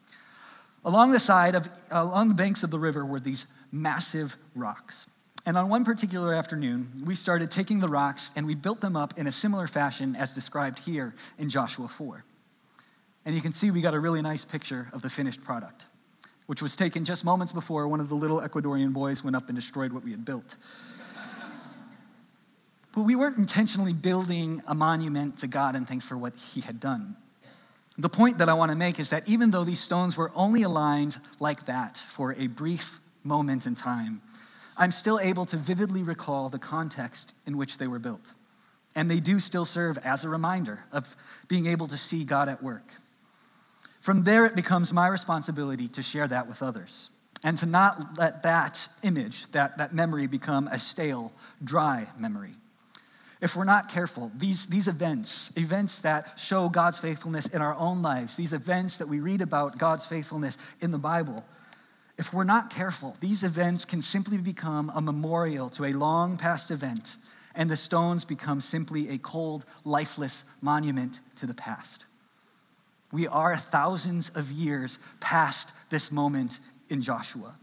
Along 0.84 1.12
the 1.12 1.22
side 1.22 1.56
of, 1.56 1.70
along 1.90 2.28
the 2.28 2.36
banks 2.36 2.64
of 2.64 2.70
the 2.70 2.80
river 2.80 3.06
were 3.06 3.22
these 3.22 3.48
massive 3.72 4.36
rocks. 4.56 5.08
And 5.46 5.58
on 5.58 5.70
one 5.70 5.86
particular 5.86 6.34
afternoon, 6.34 6.90
we 7.06 7.14
started 7.14 7.52
taking 7.52 7.80
the 7.80 7.88
rocks 7.88 8.32
and 8.36 8.48
we 8.48 8.56
built 8.56 8.82
them 8.82 8.96
up 8.96 9.18
in 9.18 9.28
a 9.28 9.32
similar 9.32 9.68
fashion 9.68 10.16
as 10.16 10.34
described 10.34 10.80
here 10.80 11.14
in 11.38 11.50
Joshua 11.50 11.88
4. 11.88 12.24
And 13.26 13.36
you 13.36 13.42
can 13.42 13.52
see 13.52 13.70
we 13.70 13.82
got 13.82 13.94
a 13.94 14.00
really 14.00 14.24
nice 14.24 14.44
picture 14.44 14.88
of 14.92 15.04
the 15.04 15.10
finished 15.10 15.44
product, 15.44 15.86
which 16.48 16.64
was 16.64 16.76
taken 16.76 17.06
just 17.06 17.24
moments 17.24 17.52
before 17.52 17.88
one 17.88 18.00
of 18.00 18.10
the 18.10 18.16
little 18.16 18.42
Ecuadorian 18.42 18.92
boys 18.92 19.24
went 19.24 19.36
up 19.36 19.48
and 19.48 19.56
destroyed 19.56 19.94
what 19.94 20.04
we 20.04 20.12
had 20.12 20.26
built. 20.26 20.56
but 22.96 23.02
we 23.02 23.16
weren't 23.16 23.38
intentionally 23.38 23.94
building 23.94 24.62
a 24.68 24.74
monument 24.74 25.38
to 25.40 25.48
God 25.48 25.76
and 25.76 25.88
thanks 25.88 26.08
for 26.08 26.18
what 26.18 26.34
he 26.36 26.62
had 26.62 26.80
done. 26.80 27.16
The 28.00 28.10
point 28.10 28.40
that 28.40 28.50
I 28.50 28.54
want 28.54 28.72
to 28.72 28.76
make 28.76 29.00
is 29.00 29.10
that 29.10 29.28
even 29.28 29.52
though 29.52 29.64
these 29.64 29.80
stones 29.80 30.18
were 30.18 30.32
only 30.36 30.64
aligned 30.64 31.18
like 31.40 31.68
that 31.68 31.98
for 31.98 32.34
a 32.34 32.48
brief 32.48 33.00
moment 33.24 33.68
in 33.68 33.76
time, 33.76 34.22
I'm 34.78 34.92
still 34.92 35.20
able 35.20 35.46
to 35.46 35.58
vividly 35.58 36.04
recall 36.04 36.50
the 36.50 36.60
context 36.60 37.34
in 37.46 37.58
which 37.58 37.78
they 37.78 37.88
were 37.88 38.00
built. 38.00 38.34
And 38.96 39.10
they 39.10 39.20
do 39.20 39.40
still 39.40 39.66
serve 39.66 39.98
as 40.00 40.24
a 40.24 40.30
reminder 40.30 40.80
of 40.92 41.16
being 41.48 41.66
able 41.66 41.88
to 41.88 41.98
see 41.98 42.24
God 42.24 42.50
at 42.50 42.64
work. 42.64 42.94
From 44.02 44.24
there, 44.24 44.46
it 44.46 44.56
becomes 44.56 44.94
my 44.94 45.08
responsibility 45.08 45.88
to 45.90 46.04
share 46.04 46.28
that 46.28 46.48
with 46.48 46.62
others 46.62 47.10
and 47.44 47.58
to 47.58 47.66
not 47.66 48.18
let 48.18 48.44
that 48.44 48.88
image, 49.04 49.52
that, 49.52 49.78
that 49.78 49.94
memory, 49.94 50.28
become 50.28 50.68
a 50.68 50.80
stale, 50.80 51.32
dry 51.64 52.08
memory. 52.18 52.52
If 53.42 53.56
we're 53.56 53.66
not 53.66 53.90
careful, 53.90 54.32
these, 54.36 54.66
these 54.68 54.88
events, 54.88 55.56
events 55.58 56.00
that 56.00 56.40
show 56.40 56.70
God's 56.70 57.00
faithfulness 57.00 57.48
in 57.48 57.62
our 57.62 57.76
own 57.76 58.02
lives, 58.02 58.38
these 58.38 58.54
events 58.54 58.98
that 58.98 59.08
we 59.08 59.20
read 59.20 59.42
about 59.42 59.78
God's 59.78 60.08
faithfulness 60.08 60.58
in 60.82 60.92
the 60.92 60.98
Bible, 60.98 61.44
if 62.18 62.34
we're 62.34 62.46
not 62.46 62.70
careful, 62.70 63.16
these 63.20 63.44
events 63.44 63.84
can 63.84 64.02
simply 64.02 64.38
become 64.38 64.92
a 64.96 65.02
memorial 65.02 65.70
to 65.72 65.86
a 65.86 65.94
long 65.94 66.38
past 66.38 66.72
event, 66.72 67.18
and 67.56 67.70
the 67.70 67.78
stones 67.78 68.24
become 68.24 68.62
simply 68.62 69.10
a 69.10 69.18
cold, 69.18 69.66
lifeless 69.84 70.46
monument 70.62 71.20
to 71.38 71.46
the 71.46 71.54
past. 71.54 72.06
We 73.12 73.28
are 73.28 73.58
thousands 73.58 74.30
of 74.30 74.52
years 74.52 75.00
past 75.20 75.74
this 75.90 76.12
moment 76.12 76.60
in 76.90 77.02
Joshua. 77.02 77.56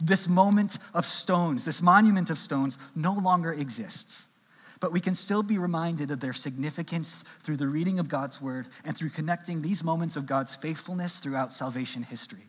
This 0.00 0.28
moment 0.28 0.78
of 0.94 1.06
stones, 1.06 1.64
this 1.64 1.80
monument 1.80 2.30
of 2.30 2.38
stones, 2.38 2.78
no 2.94 3.12
longer 3.12 3.52
exists. 3.52 4.28
But 4.80 4.92
we 4.92 5.00
can 5.00 5.14
still 5.14 5.42
be 5.42 5.56
reminded 5.56 6.10
of 6.10 6.20
their 6.20 6.34
significance 6.34 7.24
through 7.40 7.56
the 7.56 7.66
reading 7.66 7.98
of 7.98 8.08
God's 8.08 8.42
word 8.42 8.68
and 8.84 8.94
through 8.94 9.10
connecting 9.10 9.62
these 9.62 9.82
moments 9.82 10.16
of 10.16 10.26
God's 10.26 10.54
faithfulness 10.54 11.20
throughout 11.20 11.54
salvation 11.54 12.02
history. 12.02 12.44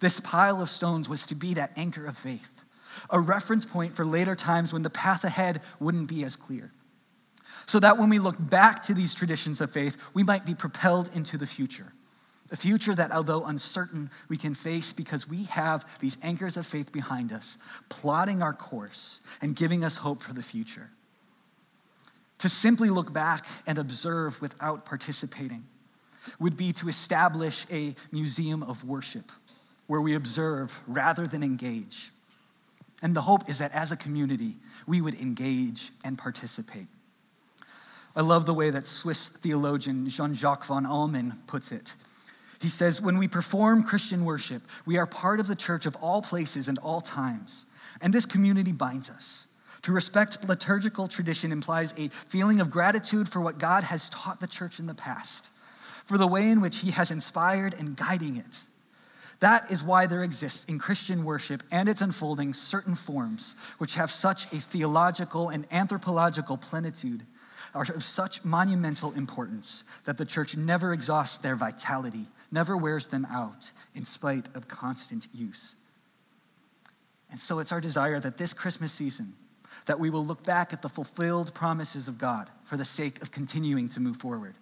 This 0.00 0.20
pile 0.20 0.60
of 0.60 0.68
stones 0.68 1.08
was 1.08 1.26
to 1.26 1.34
be 1.34 1.54
that 1.54 1.72
anchor 1.76 2.06
of 2.06 2.16
faith, 2.16 2.62
a 3.10 3.20
reference 3.20 3.64
point 3.64 3.94
for 3.94 4.04
later 4.04 4.34
times 4.34 4.72
when 4.72 4.82
the 4.82 4.90
path 4.90 5.24
ahead 5.24 5.62
wouldn't 5.80 6.08
be 6.08 6.24
as 6.24 6.36
clear. 6.36 6.70
So 7.66 7.80
that 7.80 7.98
when 7.98 8.08
we 8.08 8.18
look 8.18 8.36
back 8.38 8.82
to 8.82 8.94
these 8.94 9.14
traditions 9.14 9.60
of 9.60 9.70
faith, 9.70 9.96
we 10.14 10.22
might 10.22 10.44
be 10.44 10.54
propelled 10.54 11.10
into 11.14 11.36
the 11.36 11.46
future. 11.46 11.92
A 12.52 12.56
future 12.56 12.94
that, 12.94 13.10
although 13.10 13.44
uncertain, 13.44 14.08
we 14.28 14.36
can 14.36 14.54
face 14.54 14.92
because 14.92 15.28
we 15.28 15.44
have 15.44 15.84
these 15.98 16.16
anchors 16.22 16.56
of 16.56 16.64
faith 16.64 16.92
behind 16.92 17.32
us, 17.32 17.58
plotting 17.88 18.40
our 18.40 18.52
course 18.52 19.20
and 19.42 19.56
giving 19.56 19.82
us 19.82 19.96
hope 19.96 20.22
for 20.22 20.32
the 20.32 20.42
future. 20.42 20.88
To 22.38 22.48
simply 22.48 22.88
look 22.88 23.12
back 23.12 23.46
and 23.66 23.78
observe 23.78 24.40
without 24.40 24.84
participating 24.84 25.64
would 26.38 26.56
be 26.56 26.72
to 26.74 26.88
establish 26.88 27.66
a 27.72 27.94
museum 28.12 28.62
of 28.62 28.84
worship 28.84 29.32
where 29.86 30.00
we 30.00 30.14
observe 30.14 30.78
rather 30.86 31.26
than 31.26 31.42
engage. 31.42 32.10
And 33.02 33.14
the 33.14 33.22
hope 33.22 33.48
is 33.48 33.58
that 33.58 33.72
as 33.72 33.92
a 33.92 33.96
community, 33.96 34.54
we 34.86 35.00
would 35.00 35.14
engage 35.20 35.90
and 36.04 36.16
participate. 36.16 36.86
I 38.14 38.22
love 38.22 38.46
the 38.46 38.54
way 38.54 38.70
that 38.70 38.86
Swiss 38.86 39.28
theologian 39.28 40.08
Jean 40.08 40.34
Jacques 40.34 40.64
von 40.64 40.86
Allmen 40.86 41.34
puts 41.46 41.72
it. 41.72 41.94
He 42.62 42.70
says, 42.70 43.02
When 43.02 43.18
we 43.18 43.28
perform 43.28 43.82
Christian 43.82 44.24
worship, 44.24 44.62
we 44.86 44.96
are 44.96 45.06
part 45.06 45.40
of 45.40 45.46
the 45.46 45.54
church 45.54 45.84
of 45.84 45.96
all 45.96 46.22
places 46.22 46.68
and 46.68 46.78
all 46.78 47.02
times. 47.02 47.66
And 48.00 48.12
this 48.12 48.24
community 48.24 48.72
binds 48.72 49.10
us. 49.10 49.46
To 49.82 49.92
respect 49.92 50.48
liturgical 50.48 51.06
tradition 51.06 51.52
implies 51.52 51.92
a 51.98 52.08
feeling 52.08 52.60
of 52.60 52.70
gratitude 52.70 53.28
for 53.28 53.40
what 53.40 53.58
God 53.58 53.84
has 53.84 54.08
taught 54.08 54.40
the 54.40 54.46
church 54.46 54.80
in 54.80 54.86
the 54.86 54.94
past, 54.94 55.48
for 56.06 56.16
the 56.16 56.26
way 56.26 56.48
in 56.48 56.62
which 56.62 56.78
He 56.78 56.90
has 56.92 57.10
inspired 57.10 57.74
and 57.74 57.94
guiding 57.96 58.36
it 58.36 58.58
that 59.40 59.70
is 59.70 59.82
why 59.84 60.06
there 60.06 60.22
exists 60.22 60.64
in 60.64 60.78
Christian 60.78 61.24
worship 61.24 61.62
and 61.70 61.88
its 61.88 62.00
unfolding 62.00 62.54
certain 62.54 62.94
forms 62.94 63.54
which 63.78 63.94
have 63.96 64.10
such 64.10 64.46
a 64.52 64.56
theological 64.56 65.50
and 65.50 65.66
anthropological 65.70 66.56
plenitude, 66.56 67.22
are 67.74 67.82
of 67.94 68.02
such 68.02 68.44
monumental 68.44 69.12
importance 69.12 69.84
that 70.04 70.16
the 70.16 70.24
church 70.24 70.56
never 70.56 70.94
exhausts 70.94 71.36
their 71.38 71.56
vitality, 71.56 72.24
never 72.50 72.76
wears 72.76 73.06
them 73.08 73.26
out 73.26 73.70
in 73.94 74.04
spite 74.04 74.48
of 74.56 74.66
constant 74.66 75.28
use. 75.34 75.76
And 77.30 77.38
so 77.38 77.58
it's 77.58 77.72
our 77.72 77.80
desire 77.80 78.18
that 78.20 78.38
this 78.38 78.54
Christmas 78.54 78.92
season, 78.92 79.34
that 79.84 80.00
we 80.00 80.08
will 80.08 80.24
look 80.24 80.42
back 80.44 80.72
at 80.72 80.80
the 80.80 80.88
fulfilled 80.88 81.52
promises 81.52 82.08
of 82.08 82.18
God 82.18 82.48
for 82.64 82.78
the 82.78 82.84
sake 82.84 83.20
of 83.20 83.30
continuing 83.30 83.88
to 83.90 84.00
move 84.00 84.16
forward 84.16 84.54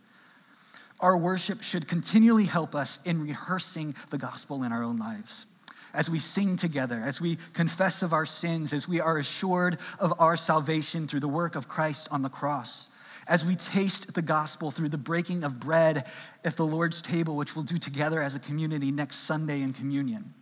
our 1.04 1.18
worship 1.18 1.62
should 1.62 1.86
continually 1.86 2.46
help 2.46 2.74
us 2.74 3.04
in 3.04 3.22
rehearsing 3.22 3.94
the 4.08 4.16
gospel 4.16 4.62
in 4.62 4.72
our 4.72 4.82
own 4.82 4.96
lives. 4.96 5.44
As 5.92 6.08
we 6.08 6.18
sing 6.18 6.56
together, 6.56 6.98
as 7.04 7.20
we 7.20 7.36
confess 7.52 8.02
of 8.02 8.14
our 8.14 8.24
sins, 8.24 8.72
as 8.72 8.88
we 8.88 9.02
are 9.02 9.18
assured 9.18 9.76
of 10.00 10.18
our 10.18 10.34
salvation 10.34 11.06
through 11.06 11.20
the 11.20 11.28
work 11.28 11.56
of 11.56 11.68
Christ 11.68 12.08
on 12.10 12.22
the 12.22 12.30
cross, 12.30 12.88
as 13.28 13.44
we 13.44 13.54
taste 13.54 14.14
the 14.14 14.22
gospel 14.22 14.70
through 14.70 14.88
the 14.88 14.96
breaking 14.96 15.44
of 15.44 15.60
bread 15.60 16.06
at 16.42 16.56
the 16.56 16.64
Lord's 16.64 17.02
table, 17.02 17.36
which 17.36 17.54
we'll 17.54 17.66
do 17.66 17.76
together 17.76 18.22
as 18.22 18.34
a 18.34 18.40
community 18.40 18.90
next 18.90 19.16
Sunday 19.26 19.60
in 19.60 19.74
communion. 19.74 20.32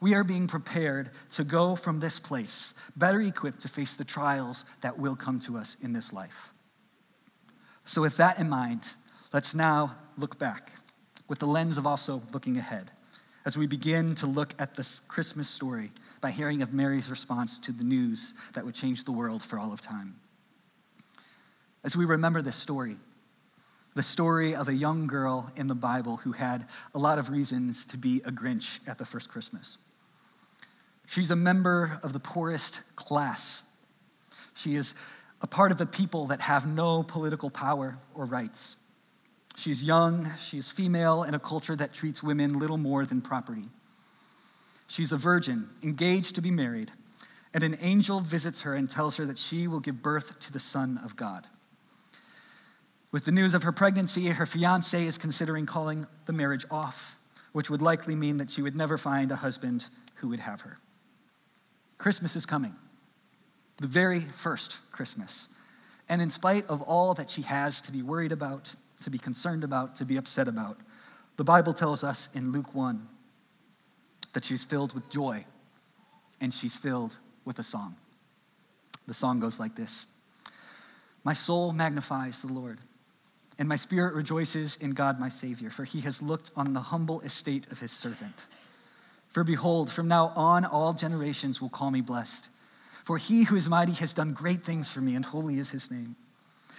We 0.00 0.14
are 0.14 0.24
being 0.24 0.46
prepared 0.46 1.10
to 1.32 1.44
go 1.44 1.76
from 1.76 2.00
this 2.00 2.18
place 2.18 2.72
better 2.96 3.20
equipped 3.20 3.60
to 3.60 3.68
face 3.68 3.92
the 3.92 4.04
trials 4.04 4.64
that 4.80 4.98
will 4.98 5.16
come 5.16 5.38
to 5.40 5.58
us 5.58 5.76
in 5.82 5.92
this 5.92 6.14
life. 6.14 6.54
So, 7.84 8.00
with 8.00 8.16
that 8.16 8.38
in 8.38 8.48
mind, 8.48 8.94
Let's 9.32 9.54
now 9.54 9.96
look 10.18 10.38
back 10.38 10.72
with 11.26 11.38
the 11.38 11.46
lens 11.46 11.78
of 11.78 11.86
also 11.86 12.20
looking 12.32 12.58
ahead 12.58 12.90
as 13.46 13.56
we 13.56 13.66
begin 13.66 14.14
to 14.16 14.26
look 14.26 14.54
at 14.58 14.76
this 14.76 15.00
Christmas 15.00 15.48
story 15.48 15.90
by 16.20 16.30
hearing 16.30 16.60
of 16.60 16.74
Mary's 16.74 17.10
response 17.10 17.58
to 17.60 17.72
the 17.72 17.82
news 17.82 18.34
that 18.52 18.62
would 18.62 18.74
change 18.74 19.04
the 19.04 19.12
world 19.12 19.42
for 19.42 19.58
all 19.58 19.72
of 19.72 19.80
time. 19.80 20.16
As 21.82 21.96
we 21.96 22.04
remember 22.04 22.42
this 22.42 22.56
story, 22.56 22.96
the 23.94 24.02
story 24.02 24.54
of 24.54 24.68
a 24.68 24.74
young 24.74 25.06
girl 25.06 25.50
in 25.56 25.66
the 25.66 25.74
Bible 25.74 26.18
who 26.18 26.32
had 26.32 26.66
a 26.94 26.98
lot 26.98 27.18
of 27.18 27.30
reasons 27.30 27.86
to 27.86 27.96
be 27.96 28.18
a 28.26 28.30
Grinch 28.30 28.86
at 28.86 28.98
the 28.98 29.06
first 29.06 29.30
Christmas. 29.30 29.78
She's 31.06 31.30
a 31.30 31.36
member 31.36 31.98
of 32.02 32.12
the 32.12 32.20
poorest 32.20 32.82
class. 32.96 33.64
She 34.56 34.74
is 34.74 34.94
a 35.40 35.46
part 35.46 35.72
of 35.72 35.80
a 35.80 35.86
people 35.86 36.26
that 36.26 36.42
have 36.42 36.66
no 36.66 37.02
political 37.02 37.48
power 37.48 37.96
or 38.14 38.26
rights. 38.26 38.76
She's 39.56 39.84
young, 39.84 40.28
she's 40.38 40.70
female 40.70 41.22
in 41.22 41.34
a 41.34 41.38
culture 41.38 41.76
that 41.76 41.92
treats 41.92 42.22
women 42.22 42.58
little 42.58 42.78
more 42.78 43.04
than 43.04 43.20
property. 43.20 43.68
She's 44.88 45.12
a 45.12 45.16
virgin, 45.16 45.68
engaged 45.82 46.34
to 46.34 46.40
be 46.40 46.50
married, 46.50 46.90
and 47.54 47.62
an 47.62 47.78
angel 47.80 48.20
visits 48.20 48.62
her 48.62 48.74
and 48.74 48.88
tells 48.88 49.16
her 49.18 49.26
that 49.26 49.38
she 49.38 49.68
will 49.68 49.80
give 49.80 50.02
birth 50.02 50.40
to 50.40 50.52
the 50.52 50.58
Son 50.58 50.98
of 51.04 51.16
God. 51.16 51.46
With 53.12 53.26
the 53.26 53.32
news 53.32 53.54
of 53.54 53.62
her 53.62 53.72
pregnancy, 53.72 54.28
her 54.28 54.46
fiance 54.46 55.04
is 55.04 55.18
considering 55.18 55.66
calling 55.66 56.06
the 56.24 56.32
marriage 56.32 56.64
off, 56.70 57.18
which 57.52 57.68
would 57.68 57.82
likely 57.82 58.16
mean 58.16 58.38
that 58.38 58.50
she 58.50 58.62
would 58.62 58.74
never 58.74 58.96
find 58.96 59.30
a 59.30 59.36
husband 59.36 59.86
who 60.14 60.28
would 60.28 60.40
have 60.40 60.62
her. 60.62 60.78
Christmas 61.98 62.36
is 62.36 62.46
coming. 62.46 62.74
the 63.82 63.88
very 63.88 64.20
first 64.20 64.80
Christmas. 64.92 65.48
And 66.08 66.22
in 66.22 66.30
spite 66.30 66.66
of 66.68 66.80
all 66.82 67.14
that 67.14 67.30
she 67.30 67.42
has 67.42 67.80
to 67.82 67.92
be 67.92 68.02
worried 68.02 68.32
about, 68.32 68.74
to 69.02 69.10
be 69.10 69.18
concerned 69.18 69.64
about, 69.64 69.96
to 69.96 70.04
be 70.04 70.16
upset 70.16 70.48
about, 70.48 70.78
the 71.36 71.44
Bible 71.44 71.72
tells 71.72 72.04
us 72.04 72.28
in 72.34 72.52
Luke 72.52 72.74
1 72.74 73.08
that 74.34 74.44
she's 74.44 74.64
filled 74.64 74.94
with 74.94 75.08
joy 75.10 75.44
and 76.40 76.52
she's 76.52 76.76
filled 76.76 77.18
with 77.44 77.58
a 77.58 77.62
song. 77.62 77.94
The 79.06 79.14
song 79.14 79.40
goes 79.40 79.58
like 79.58 79.74
this 79.74 80.06
My 81.24 81.32
soul 81.32 81.72
magnifies 81.72 82.40
the 82.40 82.52
Lord, 82.52 82.78
and 83.58 83.68
my 83.68 83.76
spirit 83.76 84.14
rejoices 84.14 84.76
in 84.76 84.92
God 84.92 85.18
my 85.18 85.28
Savior, 85.28 85.70
for 85.70 85.84
he 85.84 86.00
has 86.00 86.22
looked 86.22 86.50
on 86.56 86.72
the 86.72 86.80
humble 86.80 87.20
estate 87.20 87.70
of 87.70 87.80
his 87.80 87.92
servant. 87.92 88.46
For 89.28 89.44
behold, 89.44 89.90
from 89.90 90.08
now 90.08 90.32
on 90.36 90.64
all 90.64 90.92
generations 90.92 91.62
will 91.62 91.70
call 91.70 91.90
me 91.90 92.02
blessed. 92.02 92.48
For 93.04 93.18
he 93.18 93.44
who 93.44 93.56
is 93.56 93.68
mighty 93.68 93.92
has 93.92 94.14
done 94.14 94.34
great 94.34 94.62
things 94.62 94.90
for 94.90 95.00
me, 95.00 95.16
and 95.16 95.24
holy 95.24 95.58
is 95.58 95.70
his 95.70 95.90
name. 95.90 96.14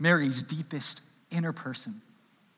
Mary's 0.00 0.42
deepest 0.42 1.02
inner 1.30 1.52
person, 1.52 2.00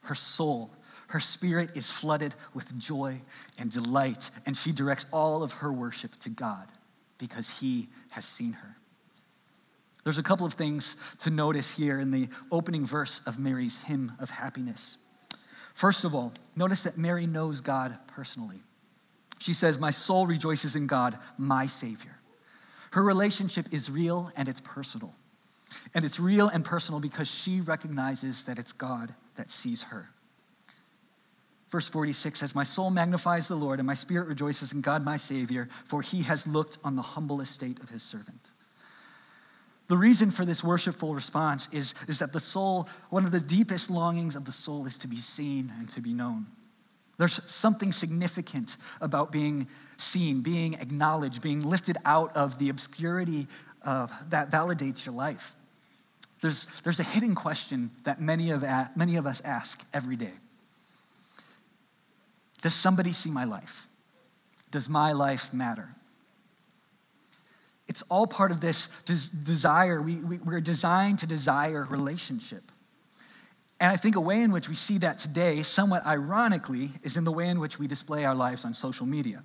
her 0.05 0.15
soul, 0.15 0.71
her 1.09 1.21
spirit 1.21 1.77
is 1.77 1.91
flooded 1.91 2.35
with 2.55 2.79
joy 2.79 3.21
and 3.59 3.71
delight, 3.71 4.31
and 4.47 4.57
she 4.57 4.73
directs 4.73 5.05
all 5.13 5.43
of 5.43 5.53
her 5.53 5.71
worship 5.71 6.13
to 6.21 6.31
God 6.31 6.67
because 7.19 7.61
he 7.61 7.89
has 8.13 8.25
seen 8.25 8.55
her. 8.55 8.77
There's 10.05 10.19
a 10.19 10.23
couple 10.23 10.47
of 10.47 10.55
things 10.55 11.17
to 11.21 11.31
notice 11.31 11.71
here 11.71 12.01
in 12.01 12.11
the 12.11 12.29
opening 12.51 12.87
verse 12.87 13.21
of 13.27 13.39
Mary's 13.39 13.85
hymn 13.85 14.13
of 14.21 14.31
happiness. 14.31 14.99
First 15.75 16.05
of 16.05 16.15
all, 16.15 16.33
notice 16.57 16.83
that 16.83 16.97
Mary 16.97 17.27
knows 17.27 17.61
God 17.61 17.97
personally. 18.07 18.61
She 19.39 19.53
says, 19.53 19.79
My 19.79 19.91
soul 19.91 20.27
rejoices 20.27 20.77
in 20.77 20.87
God, 20.87 21.19
my 21.37 21.67
Savior. 21.67 22.17
Her 22.93 23.03
relationship 23.03 23.67
is 23.73 23.91
real 23.91 24.31
and 24.37 24.49
it's 24.49 24.61
personal. 24.61 25.15
And 25.95 26.05
it's 26.05 26.21
real 26.21 26.49
and 26.49 26.65
personal 26.65 27.01
because 27.01 27.29
she 27.29 27.61
recognizes 27.61 28.45
that 28.45 28.59
it's 28.59 28.73
God 28.73 29.15
that 29.37 29.51
sees 29.51 29.83
her. 29.85 30.09
Verse 31.71 31.89
46 31.89 32.39
says, 32.39 32.55
My 32.55 32.65
soul 32.65 32.91
magnifies 32.91 33.49
the 33.49 33.55
Lord, 33.55 33.81
and 33.81 33.87
my 33.87 33.95
spirit 33.95 34.29
rejoices 34.29 34.75
in 34.75 34.83
God 34.83 35.03
my 35.03 35.17
Savior, 35.17 35.69
for 35.87 36.03
he 36.03 36.23
has 36.23 36.47
looked 36.47 36.77
on 36.85 36.97
the 36.97 37.03
humble 37.03 37.41
estate 37.41 37.81
of 37.81 37.89
his 37.89 38.03
servant. 38.03 38.41
The 39.89 39.97
reason 39.97 40.31
for 40.31 40.45
this 40.45 40.63
worshipful 40.63 41.15
response 41.15 41.73
is, 41.73 41.95
is 42.09 42.19
that 42.19 42.33
the 42.33 42.41
soul, 42.41 42.89
one 43.11 43.25
of 43.25 43.33
the 43.33 43.41
deepest 43.41 43.91
longings 43.91 44.37
of 44.37 44.45
the 44.45 44.53
soul, 44.53 44.87
is 44.87 44.99
to 44.99 45.09
be 45.09 45.17
seen 45.17 45.73
and 45.79 45.89
to 45.91 46.01
be 46.01 46.13
known. 46.13 46.47
There's 47.19 47.43
something 47.51 47.93
significant 47.93 48.77
about 49.01 49.33
being 49.33 49.67
seen, 49.97 50.43
being 50.43 50.75
acknowledged, 50.75 51.43
being 51.43 51.61
lifted 51.61 51.97
out 52.05 52.37
of 52.37 52.59
the 52.59 52.69
obscurity 52.69 53.47
of, 53.83 54.13
that 54.31 54.51
validates 54.51 55.07
your 55.07 55.15
life. 55.15 55.53
There's, 56.43 56.81
there's 56.83 57.01
a 57.01 57.05
hidden 57.05 57.35
question 57.35 57.91
that 58.03 58.21
many 58.21 58.51
of, 58.51 58.65
many 58.97 59.17
of 59.17 59.27
us 59.27 59.41
ask 59.43 59.87
every 59.95 60.17
day 60.17 60.33
does 62.61 62.75
somebody 62.75 63.11
see 63.11 63.31
my 63.31 63.45
life? 63.45 63.89
Does 64.71 64.89
my 64.89 65.11
life 65.13 65.53
matter? 65.53 65.89
It's 67.89 68.03
all 68.03 68.27
part 68.27 68.53
of 68.53 68.61
this 68.61 69.03
des- 69.03 69.45
desire. 69.45 70.01
We, 70.01 70.17
we, 70.17 70.39
we're 70.39 70.61
designed 70.61 71.19
to 71.21 71.27
desire 71.27 71.85
relationship. 71.91 72.63
And 73.81 73.91
I 73.91 73.97
think 73.97 74.15
a 74.15 74.21
way 74.21 74.43
in 74.43 74.53
which 74.53 74.69
we 74.69 74.77
see 74.77 74.99
that 74.99 75.19
today, 75.19 75.63
somewhat 75.63 76.07
ironically, 76.07 76.91
is 77.03 77.17
in 77.17 77.25
the 77.25 77.33
way 77.33 77.49
in 77.49 77.59
which 77.59 77.81
we 77.81 77.89
display 77.89 78.25
our 78.25 78.35
lives 78.35 78.65
on 78.65 78.75
social 78.75 79.07
media. 79.07 79.43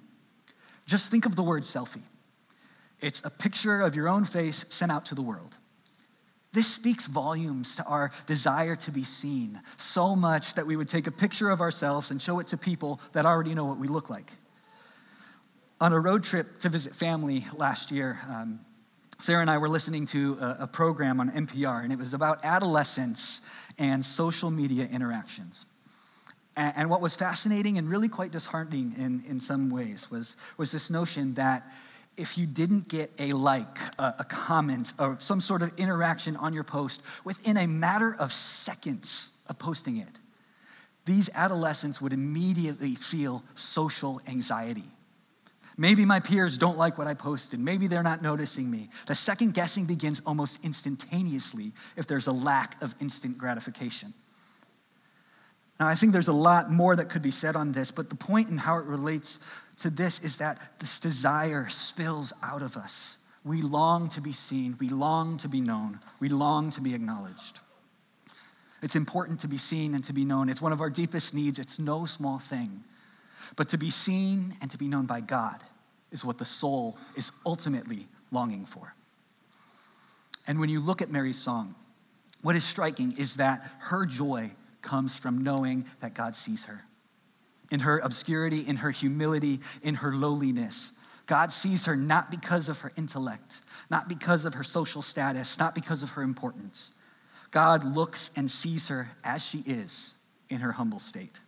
Just 0.85 1.09
think 1.09 1.25
of 1.25 1.35
the 1.35 1.43
word 1.43 1.63
selfie 1.63 2.03
it's 2.99 3.25
a 3.25 3.29
picture 3.29 3.81
of 3.81 3.95
your 3.95 4.07
own 4.07 4.25
face 4.25 4.65
sent 4.69 4.91
out 4.91 5.05
to 5.05 5.15
the 5.15 5.21
world. 5.21 5.55
This 6.53 6.67
speaks 6.67 7.07
volumes 7.07 7.75
to 7.75 7.85
our 7.85 8.11
desire 8.25 8.75
to 8.77 8.91
be 8.91 9.03
seen, 9.03 9.61
so 9.75 10.15
much 10.15 10.53
that 10.55 10.65
we 10.65 10.75
would 10.75 10.87
take 10.87 11.07
a 11.07 11.11
picture 11.11 11.49
of 11.49 11.61
ourselves 11.61 12.11
and 12.11 12.21
show 12.21 12.39
it 12.39 12.47
to 12.47 12.57
people 12.57 12.99
that 13.13 13.25
already 13.25 13.53
know 13.53 13.65
what 13.65 13.77
we 13.77 13.87
look 13.87 14.09
like. 14.09 14.31
On 15.79 15.93
a 15.93 15.99
road 15.99 16.23
trip 16.23 16.59
to 16.59 16.69
visit 16.69 16.95
family 16.95 17.45
last 17.55 17.91
year, 17.91 18.17
um, 18.29 18.59
Sarah 19.19 19.41
and 19.41 19.49
I 19.49 19.57
were 19.57 19.69
listening 19.69 20.05
to 20.07 20.37
a, 20.39 20.57
a 20.61 20.67
program 20.67 21.19
on 21.19 21.31
NPR, 21.31 21.83
and 21.83 21.91
it 21.91 21.99
was 21.99 22.13
about 22.13 22.39
adolescence 22.43 23.41
and 23.77 24.03
social 24.03 24.49
media 24.49 24.87
interactions. 24.91 25.65
And, 26.55 26.89
what 26.89 27.01
was 27.01 27.15
fascinating 27.15 27.77
and 27.77 27.87
really 27.87 28.09
quite 28.09 28.31
disheartening 28.31 28.95
in, 28.97 29.23
in 29.29 29.39
some 29.39 29.69
ways 29.69 30.09
was, 30.09 30.37
was 30.57 30.71
this 30.71 30.89
notion 30.89 31.35
that 31.35 31.71
if 32.17 32.37
you 32.37 32.47
didn't 32.47 32.89
get 32.89 33.11
a 33.19 33.29
like, 33.31 33.77
a, 33.99 34.15
a, 34.19 34.23
comment, 34.23 34.93
or 34.99 35.15
some 35.19 35.39
sort 35.39 35.61
of 35.61 35.71
interaction 35.77 36.35
on 36.35 36.53
your 36.53 36.63
post 36.63 37.01
within 37.23 37.57
a 37.57 37.67
matter 37.67 38.15
of 38.19 38.33
seconds 38.33 39.31
of 39.47 39.57
posting 39.59 39.97
it, 39.97 40.19
these 41.05 41.29
adolescents 41.35 42.01
would 42.01 42.13
immediately 42.13 42.95
feel 42.95 43.43
social 43.55 44.19
anxiety. 44.27 44.83
Maybe 45.77 46.05
my 46.05 46.19
peers 46.19 46.57
don't 46.57 46.77
like 46.77 46.97
what 46.97 47.05
I 47.05 47.13
posted. 47.13 47.59
Maybe 47.59 47.85
they're 47.85 48.03
not 48.03 48.23
noticing 48.23 48.69
me. 48.69 48.89
The 49.05 49.13
second 49.13 49.53
guessing 49.53 49.85
begins 49.85 50.21
almost 50.25 50.65
instantaneously 50.65 51.71
if 51.95 52.07
there's 52.07 52.27
a 52.27 52.31
lack 52.31 52.81
of 52.81 52.95
instant 52.99 53.37
gratification. 53.37 54.11
Now, 55.79 55.87
I 55.87 55.93
think 55.93 56.11
there's 56.11 56.27
a 56.27 56.33
lot 56.33 56.71
more 56.71 56.95
that 56.95 57.09
could 57.09 57.21
be 57.21 57.29
said 57.29 57.55
on 57.55 57.71
this, 57.71 57.91
but 57.91 58.09
the 58.09 58.15
point 58.15 58.49
in 58.49 58.57
how 58.57 58.79
it 58.79 58.85
relates 58.85 59.39
to 59.77 59.89
this 59.89 60.23
is 60.23 60.37
that 60.37 60.59
this 60.79 60.99
desire 60.99 61.67
spills 61.69 62.33
out 62.43 62.61
of 62.61 62.77
us. 62.77 63.19
We 63.43 63.61
long 63.61 64.09
to 64.09 64.21
be 64.21 64.31
seen, 64.31 64.75
we 64.79 64.89
long 64.89 65.37
to 65.37 65.47
be 65.47 65.61
known, 65.61 65.99
we 66.19 66.29
long 66.29 66.71
to 66.71 66.81
be 66.81 66.93
acknowledged. 66.93 67.59
It's 68.81 68.95
important 68.95 69.39
to 69.41 69.47
be 69.47 69.57
seen 69.57 69.95
and 69.95 70.03
to 70.03 70.13
be 70.13 70.25
known. 70.25 70.49
It's 70.49 70.61
one 70.61 70.73
of 70.73 70.81
our 70.81 70.89
deepest 70.89 71.33
needs. 71.33 71.57
It's 71.57 71.79
no 71.79 72.05
small 72.05 72.37
thing. 72.37 72.83
But 73.55 73.69
to 73.69 73.77
be 73.77 73.89
seen 73.89 74.55
and 74.61 74.69
to 74.69 74.77
be 74.77 74.87
known 74.87 75.05
by 75.05 75.21
God 75.21 75.59
is 76.11 76.23
what 76.23 76.37
the 76.37 76.45
soul 76.45 76.97
is 77.15 77.31
ultimately 77.45 78.07
longing 78.31 78.65
for. 78.65 78.93
And 80.47 80.59
when 80.59 80.69
you 80.69 80.79
look 80.79 81.01
at 81.01 81.09
Mary's 81.09 81.39
song, 81.39 81.73
what 82.43 82.55
is 82.55 82.63
striking 82.63 83.13
is 83.17 83.35
that 83.35 83.63
her 83.79 84.05
joy 84.05 84.51
comes 84.81 85.17
from 85.17 85.43
knowing 85.43 85.85
that 86.01 86.13
God 86.13 86.35
sees 86.35 86.65
her 86.65 86.83
in 87.71 87.81
her 87.81 87.99
obscurity, 87.99 88.61
in 88.67 88.77
her 88.77 88.91
humility, 88.91 89.59
in 89.83 89.95
her 89.95 90.11
lowliness. 90.11 90.93
God 91.25 91.51
sees 91.51 91.85
her 91.85 91.95
not 91.95 92.31
because 92.31 92.69
of 92.69 92.79
her 92.79 92.91
intellect, 92.95 93.61
not 93.89 94.07
because 94.07 94.45
of 94.45 94.53
her 94.53 94.63
social 94.63 95.01
status, 95.01 95.59
not 95.59 95.75
because 95.75 96.03
of 96.03 96.11
her 96.11 96.21
importance. 96.21 96.91
God 97.51 97.83
looks 97.83 98.31
and 98.37 98.49
sees 98.49 98.87
her 98.87 99.09
as 99.23 99.45
she 99.45 99.59
is 99.59 100.15
in 100.49 100.61
her 100.61 100.71
humble 100.71 100.99
state. 100.99 101.39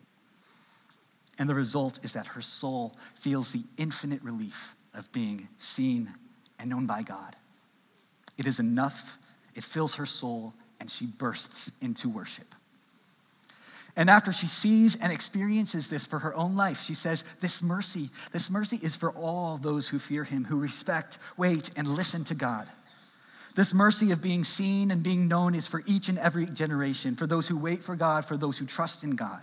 And 1.37 1.49
the 1.49 1.55
result 1.55 2.03
is 2.03 2.13
that 2.13 2.27
her 2.27 2.41
soul 2.41 2.93
feels 3.15 3.51
the 3.51 3.63
infinite 3.77 4.21
relief 4.21 4.75
of 4.93 5.09
being 5.13 5.47
seen 5.57 6.11
and 6.59 6.69
known 6.69 6.85
by 6.85 7.01
God. 7.01 7.35
It 8.37 8.45
is 8.45 8.59
enough, 8.59 9.17
it 9.55 9.63
fills 9.63 9.95
her 9.95 10.05
soul, 10.05 10.53
and 10.79 10.91
she 10.91 11.05
bursts 11.05 11.71
into 11.81 12.09
worship. 12.09 12.55
And 13.95 14.09
after 14.09 14.31
she 14.31 14.47
sees 14.47 14.95
and 14.95 15.11
experiences 15.11 15.87
this 15.87 16.05
for 16.05 16.19
her 16.19 16.33
own 16.35 16.55
life, 16.55 16.81
she 16.81 16.93
says, 16.93 17.23
This 17.41 17.61
mercy, 17.61 18.09
this 18.31 18.49
mercy 18.49 18.79
is 18.81 18.95
for 18.95 19.11
all 19.11 19.57
those 19.57 19.89
who 19.89 19.99
fear 19.99 20.23
him, 20.23 20.45
who 20.45 20.57
respect, 20.57 21.19
wait, 21.37 21.71
and 21.75 21.87
listen 21.87 22.23
to 22.25 22.35
God. 22.35 22.67
This 23.55 23.73
mercy 23.73 24.11
of 24.11 24.21
being 24.21 24.43
seen 24.43 24.91
and 24.91 25.03
being 25.03 25.27
known 25.27 25.55
is 25.55 25.67
for 25.67 25.83
each 25.85 26.07
and 26.07 26.17
every 26.19 26.45
generation, 26.45 27.15
for 27.15 27.27
those 27.27 27.47
who 27.47 27.57
wait 27.59 27.83
for 27.83 27.95
God, 27.95 28.23
for 28.23 28.37
those 28.37 28.57
who 28.57 28.65
trust 28.65 29.03
in 29.03 29.15
God. 29.15 29.41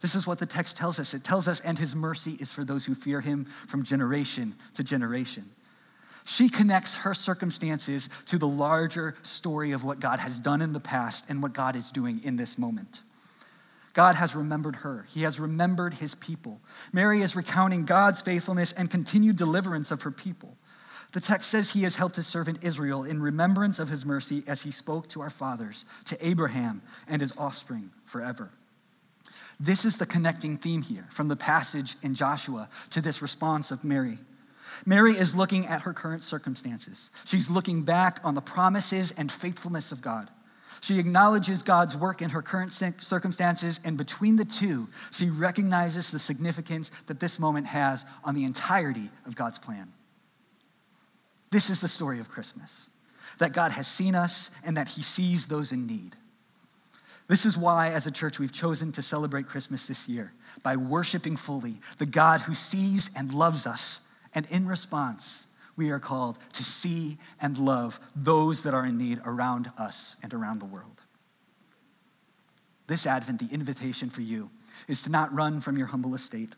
This 0.00 0.14
is 0.14 0.26
what 0.26 0.38
the 0.38 0.46
text 0.46 0.76
tells 0.76 1.00
us. 1.00 1.14
It 1.14 1.24
tells 1.24 1.48
us, 1.48 1.60
and 1.60 1.78
his 1.78 1.96
mercy 1.96 2.36
is 2.40 2.52
for 2.52 2.64
those 2.64 2.86
who 2.86 2.94
fear 2.94 3.20
him 3.20 3.46
from 3.68 3.84
generation 3.84 4.54
to 4.74 4.84
generation. 4.84 5.44
She 6.26 6.48
connects 6.48 6.94
her 6.96 7.12
circumstances 7.12 8.08
to 8.26 8.38
the 8.38 8.48
larger 8.48 9.14
story 9.22 9.72
of 9.72 9.84
what 9.84 10.00
God 10.00 10.20
has 10.20 10.38
done 10.38 10.62
in 10.62 10.72
the 10.72 10.80
past 10.80 11.28
and 11.28 11.42
what 11.42 11.52
God 11.52 11.76
is 11.76 11.90
doing 11.90 12.20
in 12.24 12.36
this 12.36 12.56
moment. 12.56 13.02
God 13.94 14.16
has 14.16 14.34
remembered 14.34 14.76
her. 14.76 15.06
He 15.08 15.22
has 15.22 15.40
remembered 15.40 15.94
his 15.94 16.14
people. 16.16 16.60
Mary 16.92 17.22
is 17.22 17.36
recounting 17.36 17.84
God's 17.84 18.20
faithfulness 18.20 18.72
and 18.72 18.90
continued 18.90 19.36
deliverance 19.36 19.90
of 19.90 20.02
her 20.02 20.10
people. 20.10 20.56
The 21.12 21.20
text 21.20 21.48
says 21.48 21.70
he 21.70 21.84
has 21.84 21.94
helped 21.94 22.16
his 22.16 22.26
servant 22.26 22.64
Israel 22.64 23.04
in 23.04 23.22
remembrance 23.22 23.78
of 23.78 23.88
his 23.88 24.04
mercy 24.04 24.42
as 24.48 24.62
he 24.62 24.72
spoke 24.72 25.08
to 25.10 25.20
our 25.20 25.30
fathers, 25.30 25.84
to 26.06 26.26
Abraham 26.26 26.82
and 27.08 27.20
his 27.22 27.36
offspring 27.38 27.88
forever. 28.04 28.50
This 29.60 29.84
is 29.84 29.96
the 29.96 30.06
connecting 30.06 30.56
theme 30.56 30.82
here 30.82 31.06
from 31.10 31.28
the 31.28 31.36
passage 31.36 31.94
in 32.02 32.16
Joshua 32.16 32.68
to 32.90 33.00
this 33.00 33.22
response 33.22 33.70
of 33.70 33.84
Mary. 33.84 34.18
Mary 34.86 35.12
is 35.12 35.36
looking 35.36 35.66
at 35.66 35.82
her 35.82 35.92
current 35.92 36.24
circumstances. 36.24 37.12
She's 37.26 37.48
looking 37.48 37.82
back 37.82 38.18
on 38.24 38.34
the 38.34 38.40
promises 38.40 39.12
and 39.16 39.30
faithfulness 39.30 39.92
of 39.92 40.02
God. 40.02 40.28
She 40.80 40.98
acknowledges 40.98 41.62
God's 41.62 41.96
work 41.96 42.20
in 42.20 42.30
her 42.30 42.42
current 42.42 42.72
circumstances, 42.72 43.80
and 43.84 43.96
between 43.96 44.36
the 44.36 44.44
two, 44.44 44.88
she 45.12 45.30
recognizes 45.30 46.10
the 46.10 46.18
significance 46.18 46.90
that 47.06 47.20
this 47.20 47.38
moment 47.38 47.66
has 47.66 48.04
on 48.24 48.34
the 48.34 48.44
entirety 48.44 49.08
of 49.26 49.34
God's 49.34 49.58
plan. 49.58 49.90
This 51.50 51.70
is 51.70 51.80
the 51.80 51.88
story 51.88 52.20
of 52.20 52.28
Christmas 52.28 52.88
that 53.38 53.52
God 53.52 53.72
has 53.72 53.86
seen 53.86 54.14
us 54.14 54.50
and 54.64 54.76
that 54.76 54.88
He 54.88 55.02
sees 55.02 55.46
those 55.46 55.72
in 55.72 55.86
need. 55.86 56.14
This 57.26 57.46
is 57.46 57.56
why, 57.56 57.88
as 57.88 58.06
a 58.06 58.10
church, 58.10 58.38
we've 58.38 58.52
chosen 58.52 58.92
to 58.92 59.02
celebrate 59.02 59.46
Christmas 59.46 59.86
this 59.86 60.08
year 60.08 60.32
by 60.62 60.76
worshiping 60.76 61.36
fully 61.36 61.76
the 61.98 62.06
God 62.06 62.42
who 62.42 62.52
sees 62.52 63.10
and 63.16 63.32
loves 63.32 63.66
us. 63.66 64.02
And 64.34 64.46
in 64.50 64.66
response, 64.66 65.46
we 65.76 65.90
are 65.90 65.98
called 65.98 66.38
to 66.52 66.64
see 66.64 67.18
and 67.40 67.58
love 67.58 67.98
those 68.14 68.62
that 68.62 68.74
are 68.74 68.86
in 68.86 68.98
need 68.98 69.20
around 69.24 69.70
us 69.78 70.16
and 70.22 70.32
around 70.32 70.60
the 70.60 70.66
world. 70.66 71.02
This 72.86 73.06
Advent, 73.06 73.40
the 73.40 73.52
invitation 73.54 74.10
for 74.10 74.20
you 74.20 74.50
is 74.88 75.02
to 75.02 75.10
not 75.10 75.34
run 75.34 75.60
from 75.60 75.78
your 75.78 75.86
humble 75.86 76.14
estate, 76.14 76.54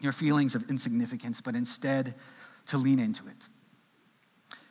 your 0.00 0.12
feelings 0.12 0.54
of 0.54 0.68
insignificance, 0.68 1.40
but 1.40 1.54
instead 1.54 2.14
to 2.66 2.76
lean 2.76 2.98
into 2.98 3.26
it 3.26 3.46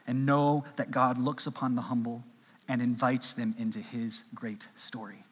and 0.08 0.26
know 0.26 0.64
that 0.76 0.92
God 0.92 1.18
looks 1.18 1.48
upon 1.48 1.76
the 1.76 1.82
humble 1.82 2.24
and 2.68 2.82
invites 2.82 3.34
them 3.34 3.56
into 3.58 3.80
his 3.80 4.26
great 4.36 4.68
story. 4.76 5.24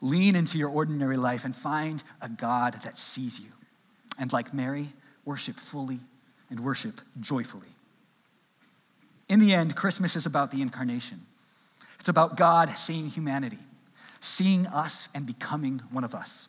Lean 0.00 0.36
into 0.36 0.58
your 0.58 0.68
ordinary 0.68 1.16
life 1.16 1.44
and 1.44 1.54
find 1.54 2.02
a 2.20 2.28
God 2.28 2.74
that 2.84 2.98
sees 2.98 3.40
you. 3.40 3.50
And 4.18 4.32
like 4.32 4.54
Mary, 4.54 4.88
worship 5.24 5.56
fully 5.56 6.00
and 6.50 6.60
worship 6.60 7.00
joyfully. 7.20 7.68
In 9.28 9.40
the 9.40 9.54
end, 9.54 9.74
Christmas 9.74 10.16
is 10.16 10.26
about 10.26 10.50
the 10.50 10.62
incarnation. 10.62 11.20
It's 11.98 12.08
about 12.08 12.36
God 12.36 12.70
seeing 12.70 13.08
humanity, 13.08 13.58
seeing 14.20 14.66
us 14.68 15.08
and 15.14 15.26
becoming 15.26 15.80
one 15.90 16.04
of 16.04 16.14
us. 16.14 16.48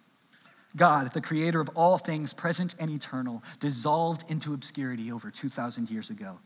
God, 0.75 1.12
the 1.13 1.21
creator 1.21 1.60
of 1.60 1.69
all 1.75 1.97
things 1.97 2.33
present 2.33 2.75
and 2.79 2.91
eternal, 2.91 3.41
dissolved 3.60 4.29
into 4.29 4.53
obscurity 4.53 5.12
over 5.12 5.31
2,000 5.31 5.89
years 5.89 6.10
ago 6.10 6.38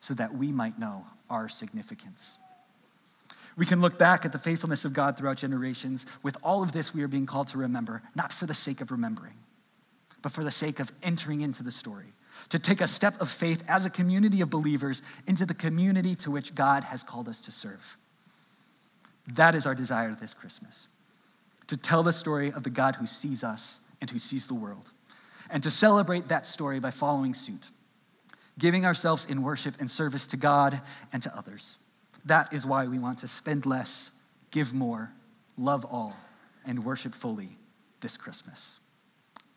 so 0.00 0.14
that 0.14 0.34
we 0.34 0.52
might 0.52 0.78
know 0.78 1.04
our 1.30 1.48
significance. 1.48 2.38
We 3.56 3.66
can 3.66 3.80
look 3.80 3.98
back 3.98 4.24
at 4.24 4.32
the 4.32 4.38
faithfulness 4.38 4.84
of 4.84 4.92
God 4.92 5.16
throughout 5.16 5.36
generations. 5.36 6.06
With 6.22 6.36
all 6.42 6.62
of 6.62 6.72
this, 6.72 6.94
we 6.94 7.02
are 7.02 7.08
being 7.08 7.26
called 7.26 7.48
to 7.48 7.58
remember, 7.58 8.02
not 8.14 8.32
for 8.32 8.46
the 8.46 8.54
sake 8.54 8.80
of 8.80 8.90
remembering, 8.90 9.34
but 10.22 10.32
for 10.32 10.44
the 10.44 10.50
sake 10.50 10.80
of 10.80 10.90
entering 11.02 11.40
into 11.40 11.62
the 11.62 11.70
story, 11.70 12.12
to 12.48 12.58
take 12.58 12.80
a 12.80 12.86
step 12.86 13.20
of 13.20 13.30
faith 13.30 13.64
as 13.68 13.86
a 13.86 13.90
community 13.90 14.40
of 14.40 14.50
believers 14.50 15.02
into 15.26 15.46
the 15.46 15.54
community 15.54 16.14
to 16.16 16.30
which 16.30 16.54
God 16.54 16.84
has 16.84 17.02
called 17.02 17.28
us 17.28 17.40
to 17.42 17.52
serve. 17.52 17.96
That 19.34 19.54
is 19.54 19.66
our 19.66 19.74
desire 19.74 20.14
this 20.14 20.34
Christmas 20.34 20.88
to 21.68 21.76
tell 21.76 22.02
the 22.02 22.12
story 22.12 22.52
of 22.52 22.64
the 22.64 22.70
God 22.70 22.96
who 22.96 23.06
sees 23.06 23.44
us 23.44 23.80
and 24.00 24.10
who 24.10 24.18
sees 24.18 24.46
the 24.46 24.54
world, 24.54 24.90
and 25.48 25.62
to 25.62 25.70
celebrate 25.70 26.28
that 26.28 26.44
story 26.44 26.80
by 26.80 26.90
following 26.90 27.32
suit 27.32 27.70
giving 28.58 28.84
ourselves 28.84 29.26
in 29.26 29.42
worship 29.42 29.74
and 29.80 29.90
service 29.90 30.26
to 30.28 30.36
God 30.36 30.80
and 31.12 31.22
to 31.22 31.36
others. 31.36 31.78
That 32.26 32.52
is 32.52 32.66
why 32.66 32.86
we 32.86 32.98
want 32.98 33.18
to 33.18 33.28
spend 33.28 33.66
less, 33.66 34.10
give 34.50 34.72
more, 34.74 35.10
love 35.56 35.84
all, 35.84 36.16
and 36.66 36.84
worship 36.84 37.14
fully 37.14 37.48
this 38.00 38.16
Christmas. 38.16 38.78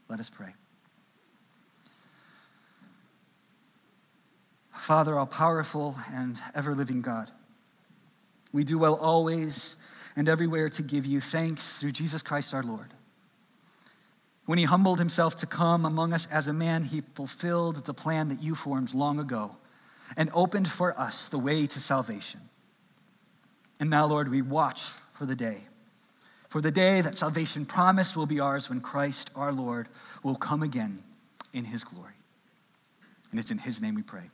Let 0.09 0.19
us 0.19 0.29
pray. 0.29 0.53
Father, 4.85 5.17
all 5.17 5.25
powerful 5.25 5.95
and 6.13 6.39
ever 6.53 6.75
living 6.75 7.01
God, 7.01 7.31
we 8.53 8.63
do 8.63 8.77
well 8.77 8.95
always 8.95 9.77
and 10.15 10.29
everywhere 10.29 10.69
to 10.69 10.83
give 10.83 11.05
you 11.05 11.19
thanks 11.19 11.79
through 11.79 11.91
Jesus 11.91 12.21
Christ 12.21 12.53
our 12.53 12.63
Lord 12.63 12.91
when 14.45 14.59
he 14.59 14.65
humbled 14.65 14.99
himself 14.99 15.37
to 15.37 15.45
come 15.45 15.85
among 15.85 16.13
us 16.13 16.27
as 16.31 16.47
a 16.47 16.53
man, 16.53 16.83
he 16.83 17.01
fulfilled 17.15 17.85
the 17.85 17.93
plan 17.93 18.29
that 18.29 18.41
you 18.41 18.55
formed 18.55 18.93
long 18.93 19.19
ago 19.19 19.55
and 20.17 20.29
opened 20.33 20.67
for 20.67 20.97
us 20.99 21.27
the 21.27 21.39
way 21.39 21.61
to 21.61 21.79
salvation. 21.79 22.39
And 23.79 23.89
now, 23.89 24.05
Lord, 24.05 24.29
we 24.29 24.41
watch 24.41 24.81
for 25.13 25.25
the 25.25 25.35
day, 25.35 25.63
for 26.49 26.61
the 26.61 26.71
day 26.71 27.01
that 27.01 27.17
salvation 27.17 27.65
promised 27.65 28.15
will 28.15 28.27
be 28.27 28.39
ours 28.39 28.69
when 28.69 28.81
Christ 28.81 29.31
our 29.35 29.51
Lord 29.51 29.89
will 30.23 30.35
come 30.35 30.61
again 30.61 30.99
in 31.53 31.65
his 31.65 31.83
glory. 31.83 32.13
And 33.31 33.39
it's 33.39 33.51
in 33.51 33.57
his 33.57 33.81
name 33.81 33.95
we 33.95 34.03
pray. 34.03 34.29